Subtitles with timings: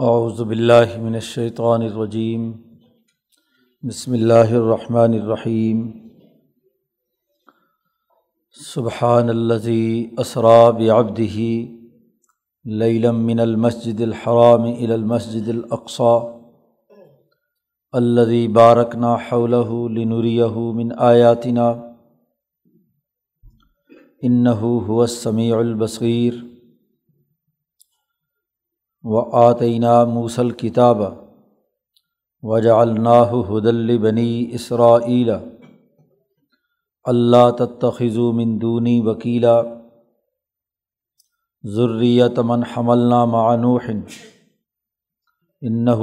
[0.00, 2.52] اعوذ باللہ من الشیطان الرجیم،
[3.82, 5.90] بسم اللہ الرحمن الرحیم۔
[8.64, 11.46] سبحان الذي اسرا بعبده
[12.64, 16.14] ليلا من المسجد الحرام الى المسجد الاقصى
[17.92, 21.70] الذي بارکنا حوله لنريه من آیاتنا
[24.22, 26.57] انه هو السمیع البصیر۔
[29.02, 30.96] و آتینہ موسل کتاب
[32.42, 35.30] وجا الناح حدل بنی اسرائیل۔
[37.04, 39.62] اللہ تتخذو من دونی وکیلا۔
[41.66, 43.90] ذریت من حملنا معنوح
[45.60, 46.02] انہ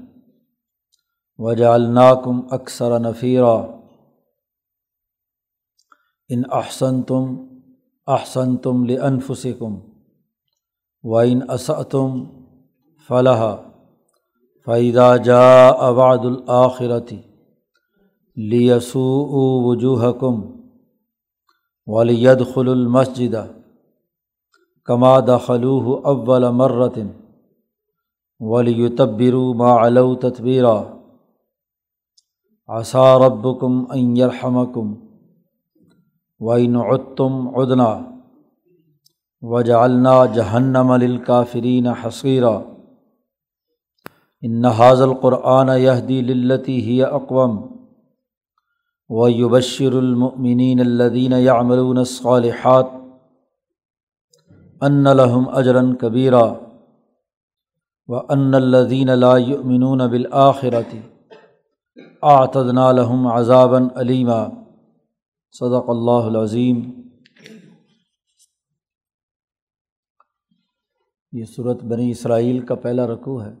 [1.41, 3.53] وجالناکم اکثر نفیرہ
[6.29, 7.35] ان احسن تم
[8.07, 9.79] احسن تم لنفسکم
[11.03, 12.23] و ان اسعتم
[13.09, 13.43] فلاح
[14.67, 17.19] فیدا جا اباد الآخرتی
[18.37, 19.07] لیسو
[19.65, 20.41] وجوہکم
[21.87, 23.35] ولید خل المسجد
[24.85, 27.11] کما دخلوہ اول مرتن
[28.39, 30.79] ولیتبرو ما علو تطبیرہ
[32.71, 34.93] آثا ربکم ان یرحمکم
[36.41, 37.89] وعین عتم ادنا
[39.43, 42.53] وجعلنا جہنم للکافرین حصیرہ
[44.41, 47.59] ان حاض القرآن یہدی للتی ہی اقوام
[49.09, 52.99] و یبشر المؤمنین الدین یعملون الصالحات
[54.81, 56.43] ان لهم اجرا کبیرہ
[58.09, 61.10] و ان الدین لا یؤمنون بالآخرتی
[62.21, 64.47] آتدنا لہم عذابً علیمہ
[65.51, 67.01] صدق اللہ العظیم
[71.31, 73.53] یہ صورت بنی اسرائیل کا پہلا رقوع ہے.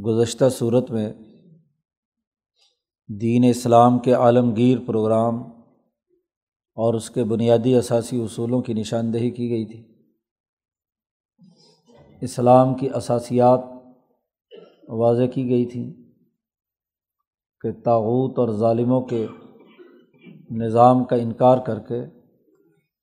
[0.00, 1.12] گزشتہ صورت میں
[3.20, 5.34] دین اسلام کے عالمگیر پروگرام
[6.74, 10.04] اور اس کے بنیادی اثاثی اصولوں کی نشاندہی کی گئی تھی.
[12.20, 13.60] اسلام کی اثاسیات
[14.88, 15.92] واضح کی گئی تھیں
[17.60, 19.26] کہ تاوت اور ظالموں کے
[20.50, 22.04] نظام کا انکار کر کے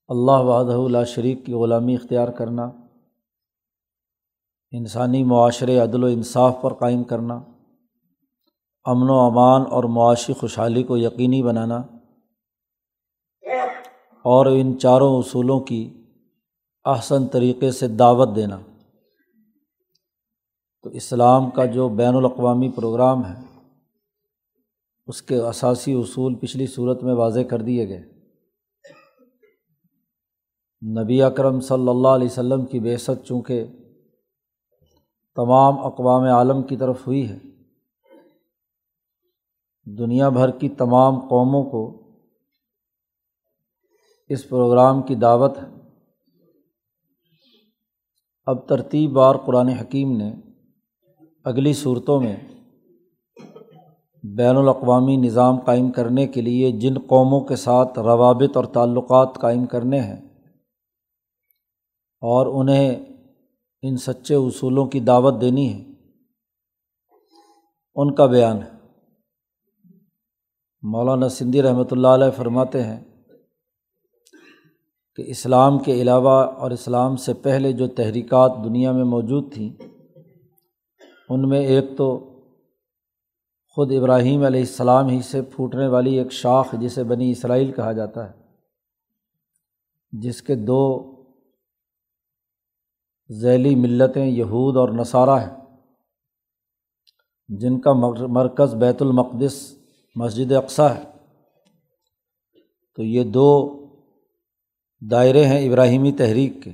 [0.08, 2.64] اللہ وحدہ اللہ شریک کی غلامی اختیار کرنا،
[4.72, 7.44] انسانی معاشرے، عدل و انصاف پر قائم کرنا،
[8.86, 11.78] امن و امان اور معاشی خوشحالی کو یقینی بنانا
[14.26, 16.04] اور ان چاروں اصولوں کی
[16.86, 18.58] احسن طریقے سے دعوت دینا۔
[20.84, 23.34] تو اسلام کا جو بین الاقوامی پروگرام ہے،
[25.08, 28.04] اس کے اثاثی اصول پچھلی صورت میں واضح کر دیے گئے۔
[30.82, 33.66] نبی اکرم صلی اللہ علیہ وسلم کی بیست چونکہ
[35.36, 37.38] تمام اقوام عالم کی طرف ہوئی ہے،
[39.98, 41.84] دنیا بھر کی تمام قوموں کو
[44.30, 45.68] اس پروگرام کی دعوت ہے۔
[48.46, 50.34] اب ترتیب بار قرآن حکیم نے
[51.46, 52.36] اگلی صورتوں میں
[54.24, 59.66] بین الاقوامی نظام قائم کرنے کے لیے جن قوموں کے ساتھ روابط اور تعلقات قائم
[59.66, 60.30] کرنے ہیں
[62.22, 62.96] اور انہیں
[63.82, 65.84] ان سچے اصولوں کی دعوت دینی ہے،
[67.96, 68.70] ان کا بیان ہے۔
[70.82, 73.04] مولانا سندھی رحمۃ اللہ علیہ فرماتے ہیں
[75.16, 79.93] کہ اسلام کے علاوہ اور اسلام سے پہلے جو تحریکات دنیا میں موجود تھیں
[81.30, 82.30] ان میں ایک تو
[83.76, 88.30] خود ابراہیم علیہ السلام ہی سے پھوٹنے والی ایک شاخ جسے بنی اسرائیل کہا جاتا
[88.30, 88.34] ہے،
[90.12, 90.82] جس کے دو
[93.30, 95.56] ذیلی ملتیں یہود اور نصارہ ہیں،
[97.48, 97.94] جن کا
[98.28, 99.76] مرکز بیت المقدس
[100.16, 101.04] مسجد اقسا ہے۔
[102.96, 103.48] تو یہ دو
[105.02, 106.72] دائرے ہیں ابراہیمی تحریک کے۔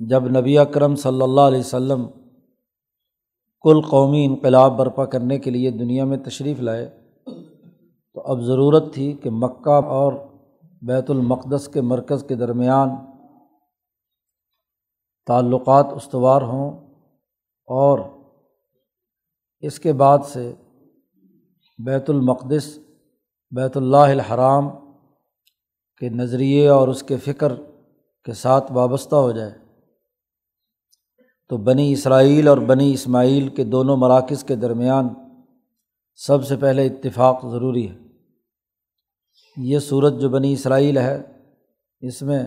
[0.00, 2.21] جب نبی اکرم صلی اللہ علیہ و
[3.64, 6.90] کل قومی انقلاب برپا کرنے کے لیے دنیا میں تشریف لائے،
[8.14, 10.12] تو اب ضرورت تھی کہ مکہ اور
[10.82, 12.88] بیت المقدس کے مرکز کے درمیان
[15.26, 16.70] تعلقات استوار ہوں
[17.68, 17.98] اور
[19.60, 20.52] اس کے بعد سے
[21.78, 22.78] بیت المقدس،
[23.50, 24.68] بیت اللہ الحرام
[26.00, 27.52] کے نظریے اور اس کے فکر
[28.24, 29.61] کے ساتھ وابستہ ہو جائے۔
[31.48, 35.08] تو بنی اسرائیل اور بنی اسماعیل کے دونوں مراکز کے درمیان
[36.14, 37.94] سب سے پہلے اتفاق ضروری ہے۔
[39.56, 41.22] یہ صورت جو بنی اسرائیل ہے،
[42.00, 42.44] اس میں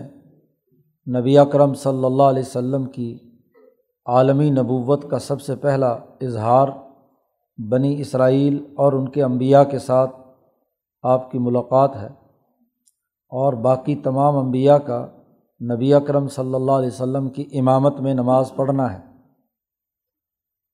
[1.20, 3.18] نبی اکرم صلی اللہ علیہ وسلم کی
[4.06, 5.88] عالمی نبوت کا سب سے پہلا
[6.20, 6.68] اظہار
[7.68, 10.16] بنی اسرائیل اور ان کے انبیاء کے ساتھ
[11.02, 12.08] آپ کی ملاقات ہے۔
[13.28, 15.06] اور باقی تمام انبیاء کا
[15.60, 18.98] نبی اکرم صلی اللہ علیہ وسلم کی امامت میں نماز پڑھنا ہے۔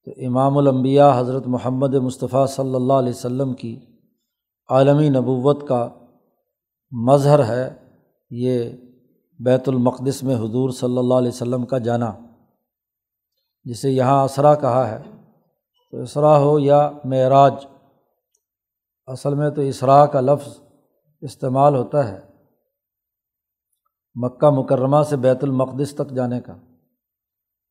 [0.04, 3.80] تو امام الانبیاء حضرت محمد مصطفیٰ صلی اللہ علیہ وسلم کی
[4.70, 5.88] عالمی نبوت کا
[6.90, 7.74] مظہر ہے۔
[8.30, 8.70] یہ
[9.38, 12.12] بیت المقدس میں حضور صلی اللہ علیہ وسلم کا جانا۔
[13.64, 14.98] جسے یہاں اسرا کہا ہے۔
[15.90, 17.54] تو اسرا ہو یا معراج۔
[19.06, 20.58] اصل میں تو اسرا کا لفظ
[21.20, 22.31] استعمال ہوتا ہے۔
[24.14, 26.52] مکہ مکرمہ سے بیت المقدس تک جانے کا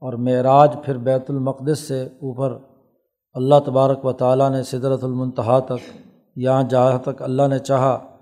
[0.02, 2.58] اور معراج پھر بیت المقدس سے اوپر
[3.34, 5.98] اللہ تبارک و تعالیٰ نے صدرت المنتہا تک،
[6.36, 8.18] یہاں جہاں تک اللہ نے چاہا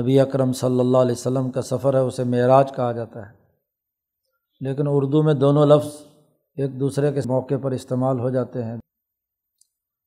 [0.00, 3.34] نبی اکرم صلی اللہ علیہ وسلم کا سفر ہے، اسے معراج کہا جاتا ہے۔
[4.60, 5.88] لیکن اردو میں دونوں لفظ
[6.56, 8.76] ایک دوسرے کے موقع پر استعمال ہو جاتے ہیں۔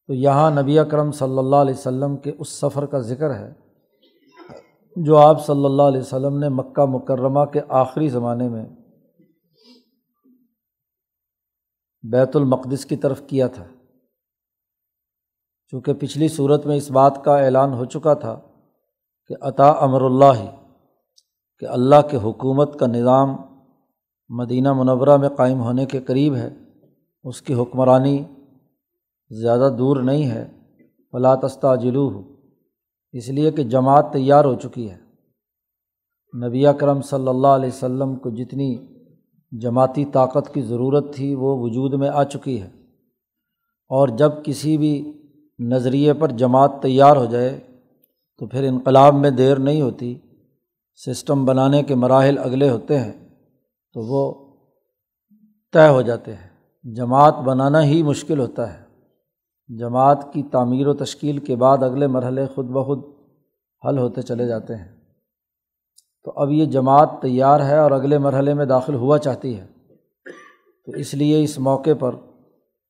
[0.08, 3.54] تو یہاں نبی اکرم صلی اللہ علیہ وسلم کے اس سفر کا ذکر ہے۔
[4.96, 8.66] جو آپ صلی اللہ علیہ وسلم نے مکہ مکرمہ کے آخری زمانے میں
[12.04, 13.64] بیت المقدس کی طرف کیا تھا،
[15.74, 18.40] چونکہ پچھلی صورت میں اس بات کا اعلان ہو چکا تھا
[19.30, 20.46] کہ عطا امر اللہ
[21.62, 23.36] کہ اللہ کے حکومت کا نظام
[24.30, 26.50] مدینہ منورہ میں قائم ہونے کے قریب ہے،
[27.26, 28.18] اس کی حکمرانی
[29.32, 30.46] زیادہ دور نہیں ہے،
[31.14, 32.10] فلا تستہ جلو
[33.12, 34.98] اس لیے کہ جماعت تیار ہو چکی ہے۔
[36.48, 38.88] نبی اکرم صلی اللہ علیہ وسلم کو جتنی
[39.52, 42.70] جماعتی طاقت کی ضرورت تھی وہ وجود میں آ چکی ہے۔
[43.90, 45.22] اور جب کسی بھی
[45.60, 47.60] نظریے پر جماعت تیار ہو جائے
[48.40, 50.20] تو پھر انقلاب میں دیر نہیں ہوتی،
[51.06, 53.30] سسٹم بنانے کے مراحل اگلے ہوتے ہیں
[53.94, 54.50] تو وہ
[55.74, 56.50] طے ہو جاتے ہیں۔
[56.96, 58.89] جماعت بنانا ہی مشکل ہوتا ہے۔
[59.78, 63.04] جماعت کی تعمیر و تشکیل کے بعد اگلے مرحلے خود بخود
[63.88, 65.00] حل ہوتے چلے جاتے ہیں۔
[66.24, 69.68] تو اب یہ جماعت تیار ہے اور اگلے مرحلے میں داخل ہوا چاہتی ہے۔
[70.86, 72.16] تو اس لیے اس موقع پر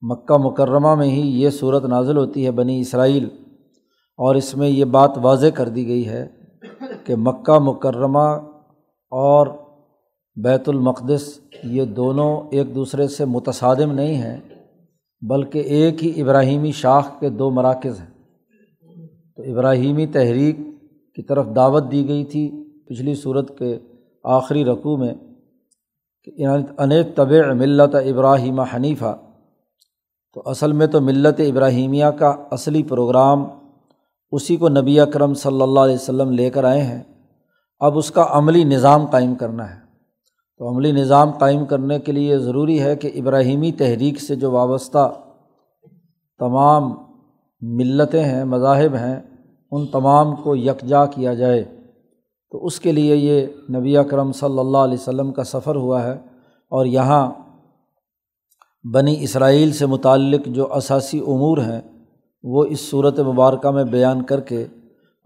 [0.01, 3.29] مکہ مکرمہ میں ہی یہ صورت نازل ہوتی ہے بنی اسرائیل۔
[4.17, 6.27] اور اس میں یہ بات واضح کر دی گئی ہے
[7.05, 8.41] کہ مکہ مکرمہ
[9.09, 9.47] اور
[10.43, 14.58] بیت المقدس یہ دونوں ایک دوسرے سے متصادم نہیں ہیں۔
[15.21, 18.07] بلکہ ایک ہی ابراہیمی شاخ کے دو مراکز ہیں۔
[19.35, 20.57] تو ابراہیمی تحریک
[21.15, 23.79] کی طرف دعوت دی گئی تھی پچھلی صورت کے
[24.23, 25.13] آخری رقوع میں
[26.23, 29.17] کہ یعنی انیک طب ملت ابراہیم حنیفہ۔
[30.33, 33.43] تو اصل میں تو ملت ابراہیمیہ کا اصلی پروگرام
[34.31, 37.03] اسی کو نبی اکرم صلی اللہ علیہ وسلم لے کر آئے ہیں۔
[37.79, 39.88] اب اس کا عملی نظام قائم کرنا ہے۔
[40.59, 45.11] تو عملی نظام قائم کرنے کے لیے ضروری ہے کہ ابراہیمی تحریک سے جو وابستہ
[46.39, 46.93] تمام
[47.61, 49.19] ملتیں ہیں، مذاہب ہیں،
[49.71, 51.63] ان تمام کو یکجا کیا جائے۔
[52.51, 53.47] تو اس کے لیے یہ
[53.77, 56.13] نبی اکرم صلی اللہ علیہ وسلم کا سفر ہوا ہے۔
[56.69, 57.31] اور یہاں
[58.93, 61.81] بنی اسرائیل سے متعلق جو اثاثی امور ہیں،
[62.43, 64.65] وہ اس صورت مبارکہ میں بیان کر کے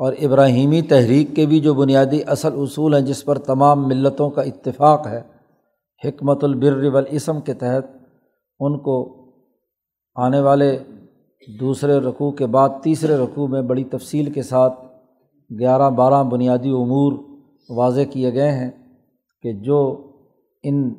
[0.03, 4.41] اور ابراہیمی تحریک کے بھی جو بنیادی اصل اصول ہیں، جس پر تمام ملتوں کا
[4.41, 5.21] اتفاق ہے،
[6.07, 7.85] حکمت البر والاسم کے تحت،
[8.59, 8.97] ان کو
[10.15, 10.77] آنے والے
[11.59, 14.73] دوسرے رقوع کے بعد تیسرے رقوع میں بڑی تفصیل کے ساتھ
[15.59, 17.13] گیارہ بارہ بنیادی امور
[17.69, 18.69] واضح کیے گئے ہیں
[19.43, 19.79] کہ جو
[20.63, 20.93] ان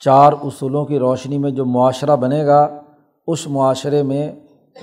[0.00, 2.80] چار اصولوں کی روشنی میں جو معاشرہ بنے گا،
[3.26, 4.32] اس معاشرے میں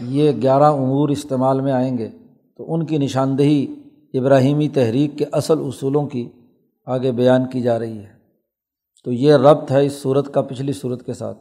[0.01, 2.09] یہ گیارہ امور استعمال میں آئیں گے۔
[2.57, 3.75] تو ان کی نشاندہی
[4.13, 6.29] ابراہیمی تحریک کے اصل اصولوں کی
[6.85, 8.13] آگے بیان کی جا رہی ہے۔
[9.03, 11.37] تو یہ ربط ہے اس صورت کا، پچھلی صورت کے ساتھ۔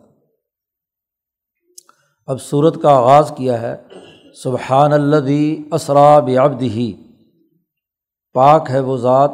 [2.27, 3.77] اب صورت کا آغاز کیا ہے۔
[4.43, 6.93] سبحان الدی اسرا بابدی
[8.35, 9.31] پاک ہے وہ ذات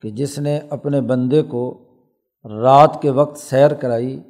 [0.00, 1.84] کہ جس نے اپنے بندے کو
[2.44, 4.20] رات کے وقت سیر کرائی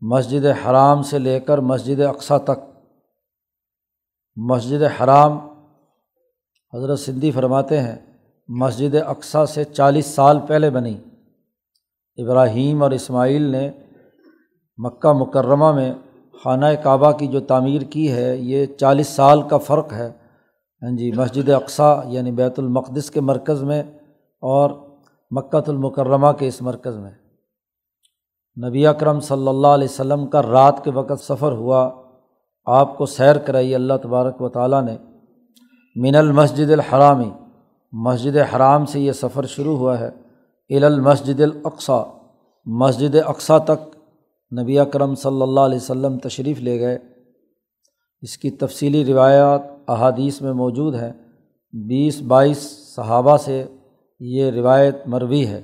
[0.00, 2.88] مسجد حرام سے لے کر مسجد اقسا تک۔
[4.36, 5.51] مسجد حرام
[6.74, 7.96] حضرت سندھی فرماتے ہیں،
[8.48, 10.94] مسجد اقسا سے چالیس سال پہلے بنی۔
[12.16, 13.70] ابراہیم اور اسماعیل نے
[14.76, 15.94] مکہ مکرمہ میں
[16.44, 20.10] خانہ کعبہ کی جو تعمیر کی ہے، یہ چالیس سال کا فرق ہے۔
[20.82, 23.82] ہاں جی مسجد اقسا یعنی بیت المقدس کے مرکز میں
[24.40, 24.70] اور
[25.30, 27.10] مکۃ المکرمہ کے اس مرکز میں۔
[28.68, 31.90] نبی اکرم صلی اللہ علیہ وسلم کا رات کے وقت سفر ہوا۔
[32.66, 34.96] آپ کو سیر کرائی اللہ تبارک و تعالیٰ نے۔
[35.96, 37.30] من المسجد الحرامی۔
[37.92, 40.10] مسجد حرام سے یہ سفر شروع ہوا ہے۔
[40.76, 42.02] ال المسجد الاقصا
[42.64, 43.96] مسجد اقسا تک
[44.60, 46.98] نبی اکرم صلی اللہ علیہ وسلم تشریف لے گئے۔
[48.20, 51.12] اس کی تفصیلی روایات احادیث میں موجود ہیں۔
[51.72, 53.64] بیس بائیس صحابہ سے
[54.20, 55.60] یہ روایت مروی ہے۔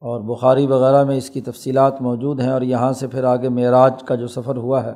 [0.00, 3.92] اور بخاری وغیرہ میں اس کی تفصیلات موجود ہیں۔ اور یہاں سے پھر آگے معراج
[4.06, 4.92] کا جو سفر ہوا ہے،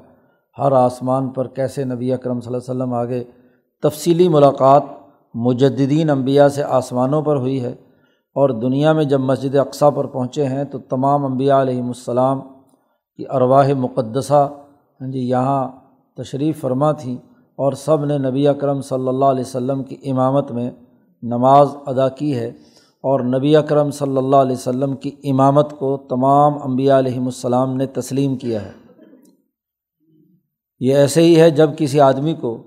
[0.58, 3.24] ہر آسمان پر کیسے نبی اکرم صلی اللہ علیہ وسلم آگے
[3.82, 4.82] تفصیلی ملاقات
[5.34, 7.74] مجدین انبیاء سے آسمانوں پر ہوئی ہے
[8.34, 12.40] اور دنیا میں جب مسجد اقسا پر پہنچے ہیں تو تمام انبیاء علیہم السلام
[13.16, 14.48] کی ارواح مقدسہ
[15.00, 15.68] ہاں جی یہاں
[16.16, 17.16] تشریف فرما تھیں
[17.56, 20.70] اور سب نے نبی اکرم صلی اللہ علیہ وسلم کی امامت میں
[21.22, 22.48] نماز ادا کی ہے
[23.00, 27.86] اور نبی اکرم صلی اللہ علیہ وسلم کی امامت کو تمام انبیاء علیہم السلام نے
[27.86, 28.72] تسلیم کیا ہے۔
[30.80, 32.62] یہ ایسے ہی ہے جب کسی آدمی کو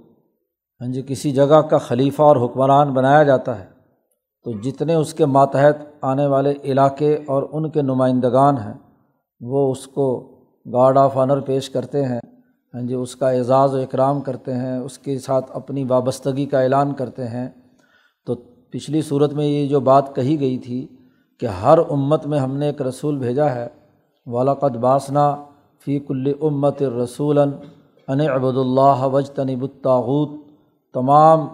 [0.82, 3.66] ہاں جی کسی جگہ کا خلیفہ اور حکمران بنایا جاتا ہے،
[4.46, 8.74] تو جتنے اس کے ماتحت آنے والے علاقے اور ان کے نمائندگان ہیں،
[9.42, 10.08] وہ اس کو
[10.66, 12.20] گارڈ آف آنر پیش کرتے ہیں
[12.74, 16.62] ہاں جی اس کا اعزاز و اکرام کرتے ہیں، اس کے ساتھ اپنی وابستگی کا
[16.62, 17.48] اعلان کرتے ہیں۔
[18.28, 18.36] تو
[18.74, 20.86] پچھلی صورت میں یہ جو بات کہی گئی تھی
[21.42, 23.68] کہ ہر امت میں ہم نے ایک رسول بھیجا ہے
[24.28, 25.26] والاقد باسنا
[25.86, 30.51] فی کل امت رسول ان ابود اللہ وج تنب الطاعت
[30.94, 31.48] تمام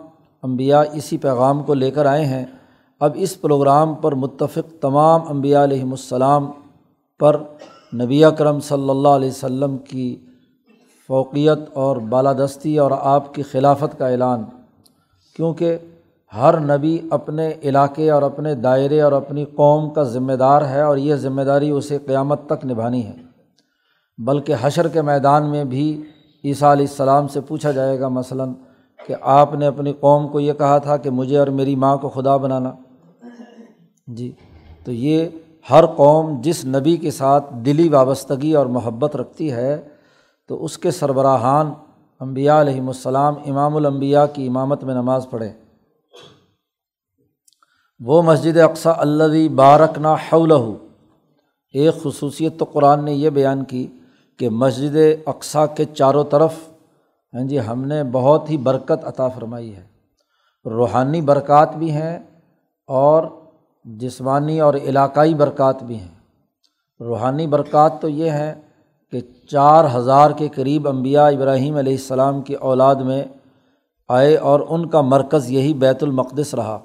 [0.44, 2.46] انبیاء اسی پیغام کو لے کر آئے ہیں۔
[3.00, 6.52] اب اس پروگرام پر متفق تمام انبیاء علیہم السلام
[7.20, 7.42] پر
[7.94, 10.26] نبی اکرم صلی اللہ علیہ وسلم کی
[11.08, 14.44] فوقیت اور بالادستی اور آپ کی خلافت کا اعلان۔
[15.36, 15.78] کیونکہ
[16.36, 20.98] ہر نبی اپنے علاقے اور اپنے دائرے اور اپنی قوم کا ذمہ دار ہے اور
[20.98, 23.16] یہ ذمہ داری اسے قیامت تک نبھانی ہے۔
[24.18, 26.04] بلکہ حشر کے میدان میں بھی
[26.44, 28.54] عیسیٰ علیہ السلام سے پوچھا جائے گا، مثلاً
[29.08, 32.10] کہ آپ نے اپنی قوم کو یہ کہا تھا کہ مجھے اور میری ماں کو
[32.10, 32.72] خدا بنانا۔
[34.08, 34.32] جی
[34.86, 35.28] تو یہ
[35.70, 39.82] ہر قوم جس نبی کے ساتھ دلی وابستگی اور محبت رکھتی ہے،
[40.50, 41.72] تو اس کے سربراہان
[42.22, 45.52] امبیا علیہم السلام، امام الانبیاء کی امامت میں نماز پڑھے
[48.02, 50.16] وہ مسجد اقسا اللہ بارک نا
[51.74, 53.86] ایک خصوصیت تو قرآن نے یہ بیان کی
[54.40, 54.96] کہ مسجد
[55.26, 56.54] اقسا کے چاروں طرف
[57.38, 59.84] ہاں جی ہم نے بہت ہی برکت عطا فرمائی ہے۔
[60.66, 62.20] روحانی برکات بھی ہیں
[62.88, 63.24] اور
[63.86, 66.16] جسمانی اور علاقائی برکات بھی ہیں۔
[67.00, 68.56] روحانی برکات تو یہ ہیں
[69.12, 73.24] کہ چار ہزار کے قریب انبیاء ابراہیم علیہ السلام کی اولاد میں
[74.10, 76.80] آئے اور ان کا مرکز یہی بیت المقدس رہا۔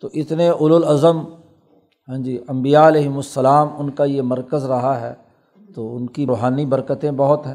[0.00, 1.18] تو اتنے الاظم
[2.08, 5.14] ہاں جی امبیا علیہم السلام ان کا یہ مرکز رہا ہے۔
[5.74, 7.54] تو ان کی روحانی برکتیں بہت ہیں۔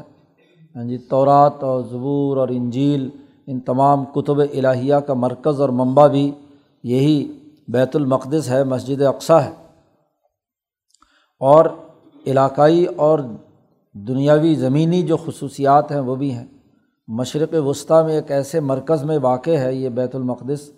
[0.76, 3.10] ہاں جی تورات اور زبور اور انجیل،
[3.46, 6.30] ان تمام کتب الہیہ کا مرکز اور منبع بھی
[6.82, 7.32] یہی
[7.68, 9.50] بیت المقدس ہے، مسجد اقسا ہے۔
[11.40, 11.64] اور
[12.26, 13.18] علاقائی اور
[13.92, 16.46] دنیاوی زمینی جو خصوصیات ہیں وہ بھی ہیں۔
[17.08, 20.70] مشرق وسطیٰ میں ایک ایسے مرکز میں واقع ہے، یہ بیت المقدس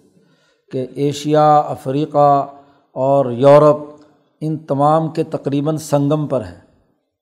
[0.73, 2.47] کہ ایشیا، افریقہ
[2.93, 3.77] اور یورپ،
[4.41, 6.59] ان تمام کے تقریباً سنگم پر ہے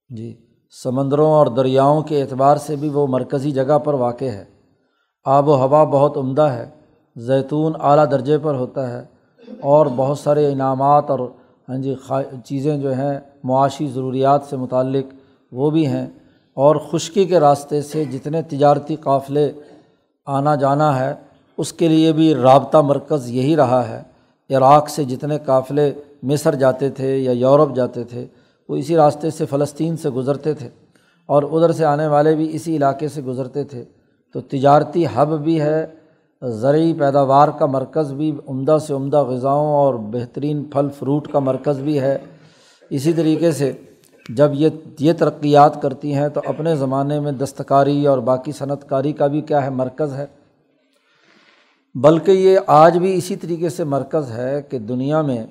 [0.09, 4.45] جی۔ سمندروں اور دریاؤں کے اعتبار سے بھی وہ مرکزی جگہ پر واقع ہے۔
[5.25, 6.67] آب و ہوا بہت عمدہ ہے،
[7.17, 9.05] زیتون اعلیٰ درجے پر ہوتا ہے
[9.61, 11.19] اور بہت سارے انعامات اور
[11.69, 11.95] ہاں جی
[12.45, 15.15] چیزیں جو ہیں، معاشی ضروریات سے متعلق
[15.53, 16.07] وہ بھی ہیں۔
[16.55, 19.53] اور خشکی کے راستے سے جتنے تجارتی قافلے
[20.27, 21.15] آنا جانا ہے،
[21.59, 24.03] اس کے لیے بھی رابطہ مرکز یہی رہا ہے۔
[24.57, 28.27] عراق سے جتنے قافلے مصر جاتے تھے یا یورپ جاتے تھے
[28.71, 30.69] وہ اسی راستے سے فلسطین سے گزرتے تھے
[31.27, 33.85] اور ادھر سے آنے والے بھی اسی علاقے سے گزرتے تھے۔
[34.35, 35.87] تو تجارتی حب بھی ہے،
[36.43, 41.81] زرعی پیداوار کا مرکز بھی، عمدہ سے عمدہ غذاؤں اور بہترین پھل فروٹ کا مرکز
[41.81, 42.19] بھی ہے۔
[42.91, 43.73] اسی طریقے سے
[44.29, 49.13] جب یہ یہ ترقیات کرتی ہیں تو اپنے زمانے میں دستکاری اور باقی صنعت کاری
[49.13, 50.27] کا بھی کیا ہے، مرکز ہے۔
[51.95, 55.47] بلکہ یہ آج بھی اسی طریقے سے مرکز ہے کہ دنیا میں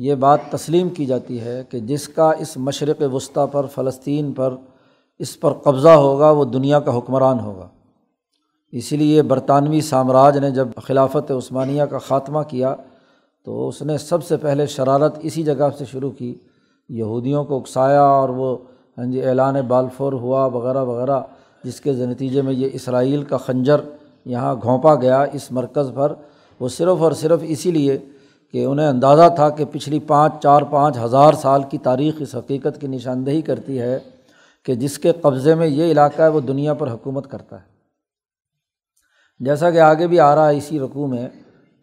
[0.00, 4.54] یہ بات تسلیم کی جاتی ہے کہ جس کا اس مشرق وسطیٰ پر، فلسطین پر
[5.18, 7.68] اس پر قبضہ ہوگا، وہ دنیا کا حکمران ہوگا۔
[8.72, 12.74] اسی لیے برطانوی سامراج نے جب خلافت عثمانیہ کا خاتمہ کیا،
[13.44, 16.34] تو اس نے سب سے پہلے شرارت اسی جگہ سے شروع کی۔
[16.88, 18.56] یہودیوں کو اکسایا اور وہ
[18.98, 21.20] ہاں جی اعلان بالفور ہوا وغیرہ وغیرہ،
[21.64, 23.80] جس کے نتیجے میں یہ اسرائیل کا خنجر
[24.24, 26.12] یہاں گھونپا گیا اس مرکز پر۔
[26.60, 27.98] وہ صرف اور صرف اسی لیے
[28.52, 32.80] کہ انہیں اندازہ تھا کہ پچھلی پانچ، چار، پانچ ہزار سال کی تاریخ اس حقیقت
[32.80, 33.98] کی نشاندہی کرتی ہے
[34.64, 37.78] کہ جس کے قبضے میں یہ علاقہ ہے وہ دنیا پر حکومت کرتا ہے۔
[39.40, 41.28] جیسا کہ آگے بھی آ رہا ہے اسی رقوع میں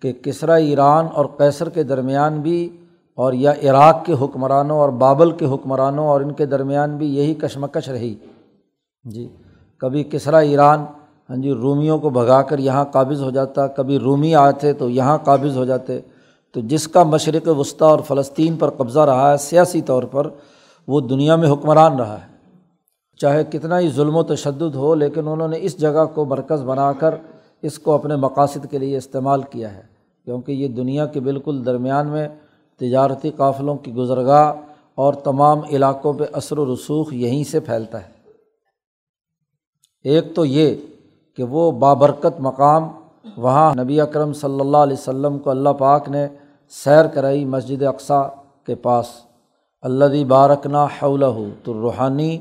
[0.01, 2.77] کہ کسرا ایران اور کیسر کے درمیان بھی
[3.15, 7.33] اور یا عراق کے حکمرانوں اور بابل کے حکمرانوں اور ان کے درمیان بھی یہی
[7.33, 8.15] کشمکش رہی۔
[9.03, 9.27] جی
[9.77, 10.85] کبھی کسرا ایران
[11.29, 15.17] ہاں جی رومیوں کو بھگا کر یہاں قابض ہو جاتا، کبھی رومی آتے تو یہاں
[15.17, 15.99] قابض ہو جاتے۔
[16.55, 20.29] تو جس کا مشرق وسطیٰ اور فلسطین پر قبضہ رہا ہے، سیاسی طور پر
[20.87, 22.35] وہ دنیا میں حکمران رہا ہے۔
[23.17, 26.91] چاہے کتنا ہی ظلم و تشدد ہو، لیکن انہوں نے اس جگہ کو مرکز بنا
[26.91, 27.15] کر
[27.61, 29.81] اس کو اپنے مقاصد کے لیے استعمال کیا ہے۔
[30.25, 32.27] کیونکہ یہ دنیا کے بالکل درمیان میں
[32.79, 34.53] تجارتی قافلوں کی گزرگاہ
[34.95, 38.09] اور تمام علاقوں پہ اثر و رسوخ یہیں سے پھیلتا ہے۔
[40.03, 40.75] ایک تو یہ
[41.37, 42.87] کہ وہ بابرکت مقام،
[43.37, 46.27] وہاں نبی اکرم صلی اللہ علیہ و سلم کو اللہ پاک نے
[46.69, 48.21] سیر کرائی مسجد اقسا
[48.65, 49.07] کے پاس۔
[49.81, 52.37] اللہ بارکنا حولہ تو روحانی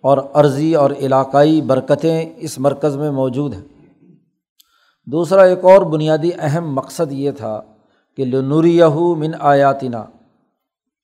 [0.00, 3.62] اور عرضی اور علاقائی برکتیں اس مرکز میں موجود ہیں۔
[5.06, 7.60] دوسرا، ایک اور بنیادی اہم مقصد یہ تھا
[8.16, 8.80] کہ لنوری
[9.16, 10.04] من آیاتنا،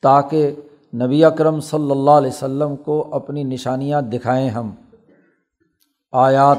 [0.03, 0.51] تاکہ
[0.95, 2.31] نبی اکرم صلی اللہ علیہ
[2.65, 4.71] و کو اپنی نشانیاں دکھائیں ہم۔
[6.13, 6.59] آیات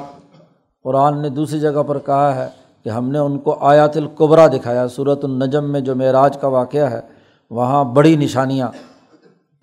[0.83, 2.49] قرآن نے دوسری جگہ پر کہا ہے
[2.85, 6.91] کہ ہم نے ان کو آیات القبرا دکھایا صورت النجم میں جو معراج کا واقعہ
[6.91, 7.01] ہے،
[7.49, 8.67] وہاں بڑی نشانیاں۔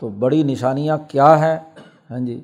[0.00, 1.58] تو بڑی نشانیاں کیا ہیں؟
[2.10, 2.40] ہاں جی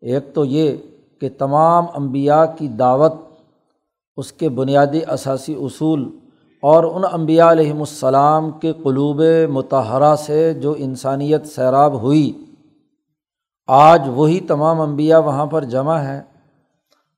[0.00, 0.76] ایک تو یہ
[1.20, 3.12] کہ تمام انبیاء کی دعوت،
[4.16, 6.18] اس کے بنیادی اثاثی اصول
[6.62, 12.44] اور ان امبیا علیہم السلام کے قلوب متحرہ سے جو انسانیت سیراب ہوئی،
[13.68, 16.20] آج وہی تمام انبیاء وہاں پر جمع ہیں۔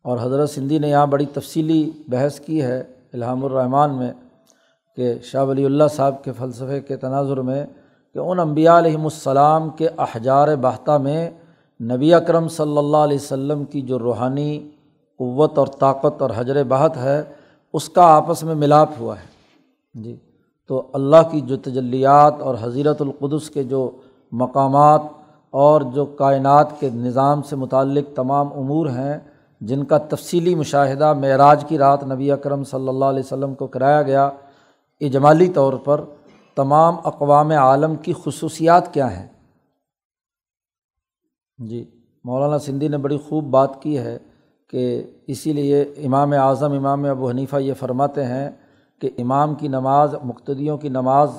[0.02, 4.12] اور حضرت سندھی نے یہاں بڑی تفصیلی بحث کی ہے الہام الرحمٰن میں
[4.96, 7.66] کہ شاہ ولی اللہ صاحب کے فلسفے کے تناظر میں
[8.14, 11.30] کہ ان امبیا علیہم السلام کے احجار بہتہ میں
[11.80, 14.70] نبی اکرم صلی اللہ علیہ و سلم کی جو روحانی
[15.18, 17.22] قوت اور طاقت اور حجر بہت ہے،
[17.72, 19.26] اس کا آپس میں ملاپ ہوا ہے۔
[19.94, 20.16] جی
[20.68, 23.90] تو اللہ کی جو تجلیات اور حضیرت القدس کے جو
[24.32, 25.00] مقامات
[25.50, 29.18] اور جو کائنات کے نظام سے متعلق تمام امور ہیں
[29.66, 34.02] جن کا تفصیلی مشاہدہ معراج کی رات نبی اکرم صلی اللہ علیہ وسلم کو کرایا
[34.02, 34.30] گیا
[35.00, 36.00] اجمالی طور پر
[36.54, 39.26] تمام اقوام عالم کی خصوصیات کیا ہیں؟
[41.58, 41.84] جی
[42.24, 44.18] مولانا سندھی نے بڑی خوب بات کی ہے
[44.68, 48.50] کہ اسی لیے امام اعظم، امام ابو حنیفہ یہ فرماتے ہیں
[49.00, 51.30] کہ امام کی نماز مقتدیوں کی نماز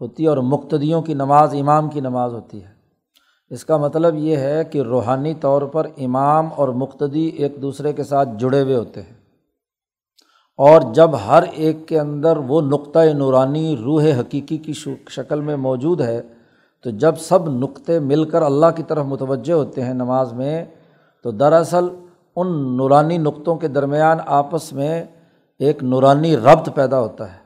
[0.00, 2.75] ہوتی ہے اور مقتدیوں کی نماز امام کی نماز ہوتی ہے۔
[3.50, 8.04] اس کا مطلب یہ ہے کہ روحانی طور پر امام اور مقتدی ایک دوسرے کے
[8.04, 9.16] ساتھ جڑے ہوئے ہوتے ہیں۔
[10.56, 14.72] اور جب ہر ایک کے اندر وہ نقطۂ نورانی روح حقیقی کی
[15.08, 16.22] شکل میں موجود ہے،
[16.82, 20.64] تو جب سب نقطے مل کر اللہ کی طرف متوجہ ہوتے ہیں نماز میں،
[21.22, 21.88] تو دراصل
[22.36, 25.04] ان نورانی نقطوں کے درمیان آپس میں
[25.58, 27.38] ایک نورانی ربط پیدا ہوتا ہے۔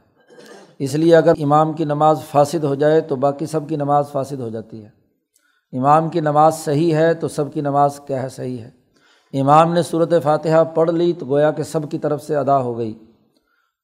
[0.79, 4.41] اس لیے اگر امام کی نماز فاسد ہو جائے، تو باقی سب کی نماز فاسد
[4.41, 5.00] ہو جاتی ہے۔
[5.73, 8.71] امام کی نماز صحیح ہے تو سب کی نماز کیا ہے صحیح ہے؟
[9.41, 12.79] امام نے صورت فاتحہ پڑھ لی تو گویا کہ سب کی طرف سے ادا ہو
[12.79, 12.95] گئی۔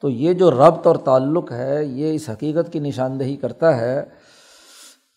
[0.02, 4.04] تو یہ جو ربط اور تعلق ہے، یہ اس حقیقت کی نشاندہی کرتا ہے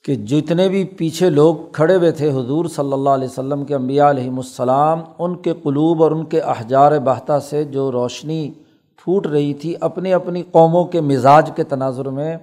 [0.04, 4.10] کہ جتنے بھی پیچھے لوگ کھڑے ہوئے تھے حضور صلی اللہ علیہ وسلم کے امبیا
[4.10, 8.52] علیہم السلام، ان کے قلوب اور ان کے احجار باہتا سے جو روشنی
[8.98, 12.38] پھوٹ رہی تھی اپنی اپنی قوموں کے مزاج کے تناظر میں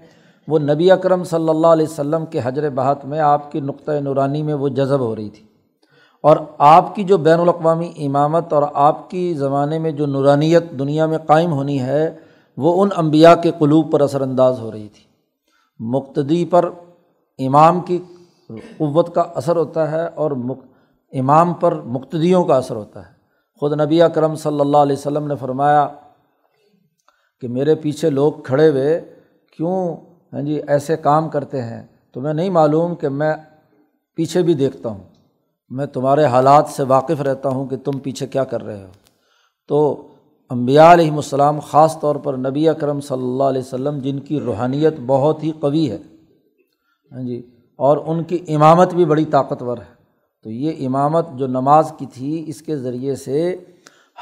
[0.48, 4.42] وہ نبی اکرم صلی اللہ علیہ وسلم کے حجر بہت میں آپ کی نقطۂ نورانی
[4.42, 5.46] میں وہ جذب ہو رہی تھی۔
[6.22, 11.06] اور آپ کی جو بین الاقوامی امامت اور آپ کی زمانے میں جو نورانیت دنیا
[11.06, 12.18] میں قائم ہونی ہے،
[12.56, 15.04] وہ ان انبیاء کے قلوب پر اثر انداز ہو رہی تھی۔
[15.78, 16.70] مقتدی پر
[17.38, 17.98] امام کی
[18.48, 20.30] قوت کا اثر ہوتا ہے اور
[21.12, 23.12] امام پر مقتدیوں کا اثر ہوتا ہے۔
[23.60, 25.88] خود نبی اکرم صلی اللہ علیہ وسلم نے فرمایا
[27.40, 29.14] کہ میرے پیچھے لوگ کھڑے ہوئے،
[29.56, 29.96] کیوں
[30.36, 33.34] ہاں جی ایسے کام کرتے ہیں تمہیں نہیں معلوم کہ میں
[34.14, 35.04] پیچھے بھی دیکھتا ہوں۔
[35.70, 38.88] میں تمہارے حالات سے واقف رہتا ہوں کہ تم پیچھے کیا کر رہے ہو۔
[39.68, 40.06] تو
[40.50, 44.94] امبیا علیہم السلام، خاص طور پر نبی اکرم صلی اللہ علیہ وسلم، جن کی روحانیت
[45.06, 45.98] بہت ہی قوی ہے
[47.12, 49.94] ہاں جی اور ان کی امامت بھی بڑی طاقتور ہے۔
[50.42, 53.56] تو یہ امامت جو نماز کی تھی، اس کے ذریعے سے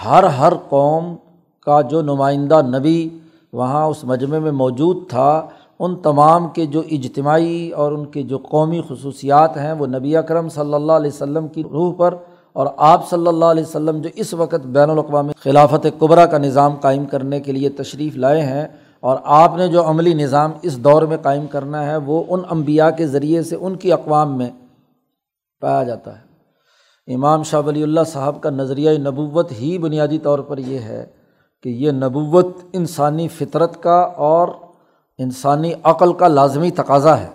[0.04, 1.16] ہر ہر قوم
[1.60, 3.18] کا جو نمائندہ نبی
[3.52, 5.48] وہاں اس مجمع میں موجود تھا
[5.84, 10.48] ان تمام کے جو اجتماعی اور ان کے جو قومی خصوصیات ہیں، وہ نبی اکرم
[10.48, 12.14] صلی اللہ علیہ وسلم کی روح پر
[12.52, 16.76] اور آپ صلی اللہ علیہ وسلم جو اس وقت بین الاقوامی خلافت قبرا کا نظام
[16.76, 18.66] قائم کرنے کے لیے تشریف لائے ہیں
[19.00, 22.90] اور آپ نے جو عملی نظام اس دور میں قائم کرنا ہے، وہ ان انبیاء
[22.90, 24.50] کے ذریعے سے ان کی اقوام میں
[25.62, 30.58] پایا جاتا ہے۔ امام شاہ ولی اللہ صاحب کا نظریہ نبوت ہی بنیادی طور پر
[30.58, 31.04] یہ ہے
[31.64, 34.48] کہ یہ نبوت انسانی فطرت کا اور
[35.18, 37.28] انسانی عقل کا لازمی تقاضا ہے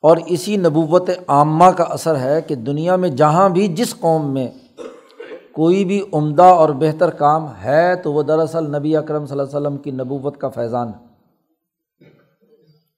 [0.00, 4.48] اور اسی نبوت عامہ کا اثر ہے کہ دنیا میں جہاں بھی جس قوم میں
[5.52, 9.60] کوئی بھی عمدہ اور بہتر کام ہے تو وہ دراصل نبی اکرم صلی اللہ علیہ
[9.60, 11.08] وسلم کی نبوت کا فیضان ہے۔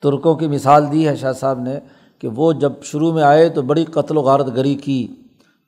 [0.03, 1.79] ترکوں کی مثال دی ہے شاہ صاحب نے
[2.19, 5.07] کہ وہ جب شروع میں آئے تو بڑی قتل و غارت گری کی،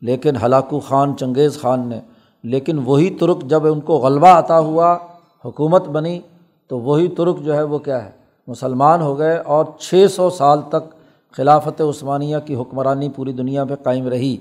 [0.01, 2.01] لیکن ہلاکو خان، چنگیز خان نے،
[2.43, 4.99] لیکن وہی ترک جب ان کو غلبہ عطا ہوا،
[5.45, 6.21] حکومت بنی
[6.69, 10.59] تو وہی ترک جو ہے وہ کیا ہے؟ مسلمان ہو گئے اور چھ سو سال
[10.69, 10.95] تک
[11.33, 14.37] خلافت عثمانیہ کی حکمرانی پوری دنیا پہ قائم رہی۔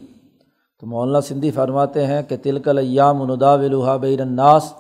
[0.80, 4.74] تو مولانا سندھی فرماتے ہیں کہ تلکل ایام مندا ولوحا بین الناس،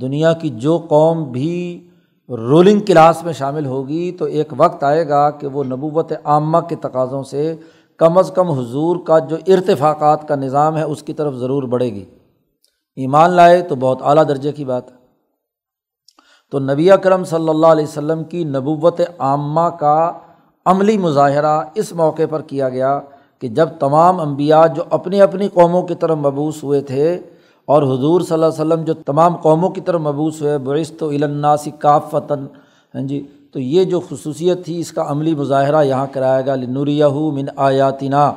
[0.00, 1.84] دنیا کی جو قوم بھی
[2.28, 6.76] رولنگ کلاس میں شامل ہوگی تو ایک وقت آئے گا کہ وہ نبوت عامہ کے
[6.76, 7.56] تقاضوں سے
[7.96, 11.86] کم از کم حضور کا جو ارتفاقات کا نظام ہے اس کی طرف ضرور بڑھے
[11.86, 12.04] گی۔
[12.96, 14.97] ایمان لائے تو بہت اعلیٰ درجے کی بات ہے۔
[16.52, 20.12] تو نبی اکرم صلی اللہ علیہ وسلم کی نبوت عامہ کا
[20.66, 22.98] عملی مظاہرہ اس موقع پر کیا گیا
[23.42, 27.12] کہ جب تمام انبیاء جو اپنی اپنی قوموں کی طرف مبوس ہوئے تھے
[27.68, 31.08] اور حضور صلی اللہ علیہ وسلم جو تمام قوموں کی طرف مبوس ہوئے بعث و
[31.08, 32.46] الناسی کافتاً
[32.94, 37.06] ہاں جی تو یہ جو خصوصیت تھی، اس کا عملی مظاہرہ یہاں کرایا گیا لنوریہ
[37.34, 38.30] من آیاتنا،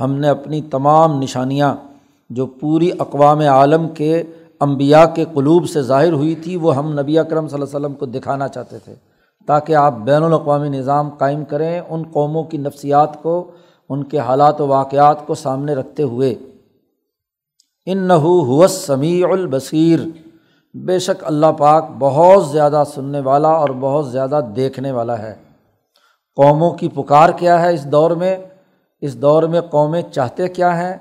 [0.00, 1.74] ہم نے اپنی تمام نشانیاں
[2.30, 4.22] جو پوری اقوام عالم کے
[4.64, 7.94] امبیا کے قلوب سے ظاہر ہوئی تھی، وہ ہم نبی اکرم صلی اللہ علیہ وسلم
[7.94, 8.94] کو دکھانا چاہتے تھے،
[9.46, 13.50] تاکہ آپ بین الاقوامی نظام قائم کریں ان قوموں کی نفسیات کو،
[13.88, 16.34] ان کے حالات و واقعات کو سامنے رکھتے ہوئے۔
[17.86, 20.00] ان نحو سمیع البصیر۔
[20.74, 25.34] بے شک اللہ پاک بہت زیادہ سننے والا اور بہت زیادہ دیکھنے والا ہے۔
[26.36, 28.36] قوموں کی پکار کیا ہے اس دور میں؟
[29.00, 30.96] اس دور میں قومیں چاہتے کیا ہیں؟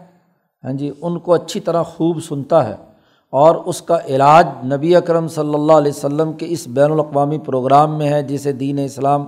[0.63, 2.92] ہاں جی ان کو اچھی طرح خوب سنتا ہے۔
[3.33, 7.97] اور اس کا علاج نبی اکرم صلی اللہ علیہ وسلم کے اس بین الاقوامی پروگرام
[7.97, 9.25] میں ہے، جسے دین اسلام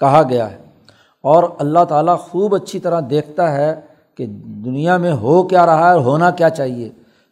[0.00, 0.56] کہا گیا ہے۔
[1.20, 3.80] اور اللہ تعالیٰ خوب اچھی طرح دیکھتا ہے
[4.14, 4.26] کہ
[4.64, 6.88] دنیا میں ہو کیا رہا ہے اور ہونا کیا چاہیے۔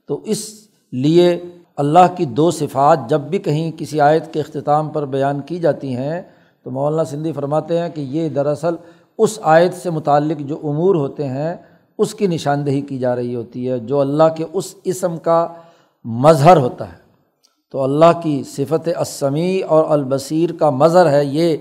[0.07, 1.41] تو اس لیے
[1.77, 5.97] اللہ کی دو صفات جب بھی کہیں کسی آیت کے اختتام پر بیان کی جاتی
[5.97, 6.23] ہیں،
[6.63, 8.75] تو مولانا سندھی فرماتے ہیں کہ یہ دراصل
[9.19, 11.57] اس آیت سے متعلق جو امور ہوتے ہیں،
[11.99, 15.49] اس کی نشاندہی کی جا رہی ہوتی ہے، جو اللہ کے اس اسم کا
[16.05, 17.03] مظہر ہوتا ہے۔
[17.71, 21.57] تو اللہ کی صفت اسمی اور البصیر کا مظہر ہے یہ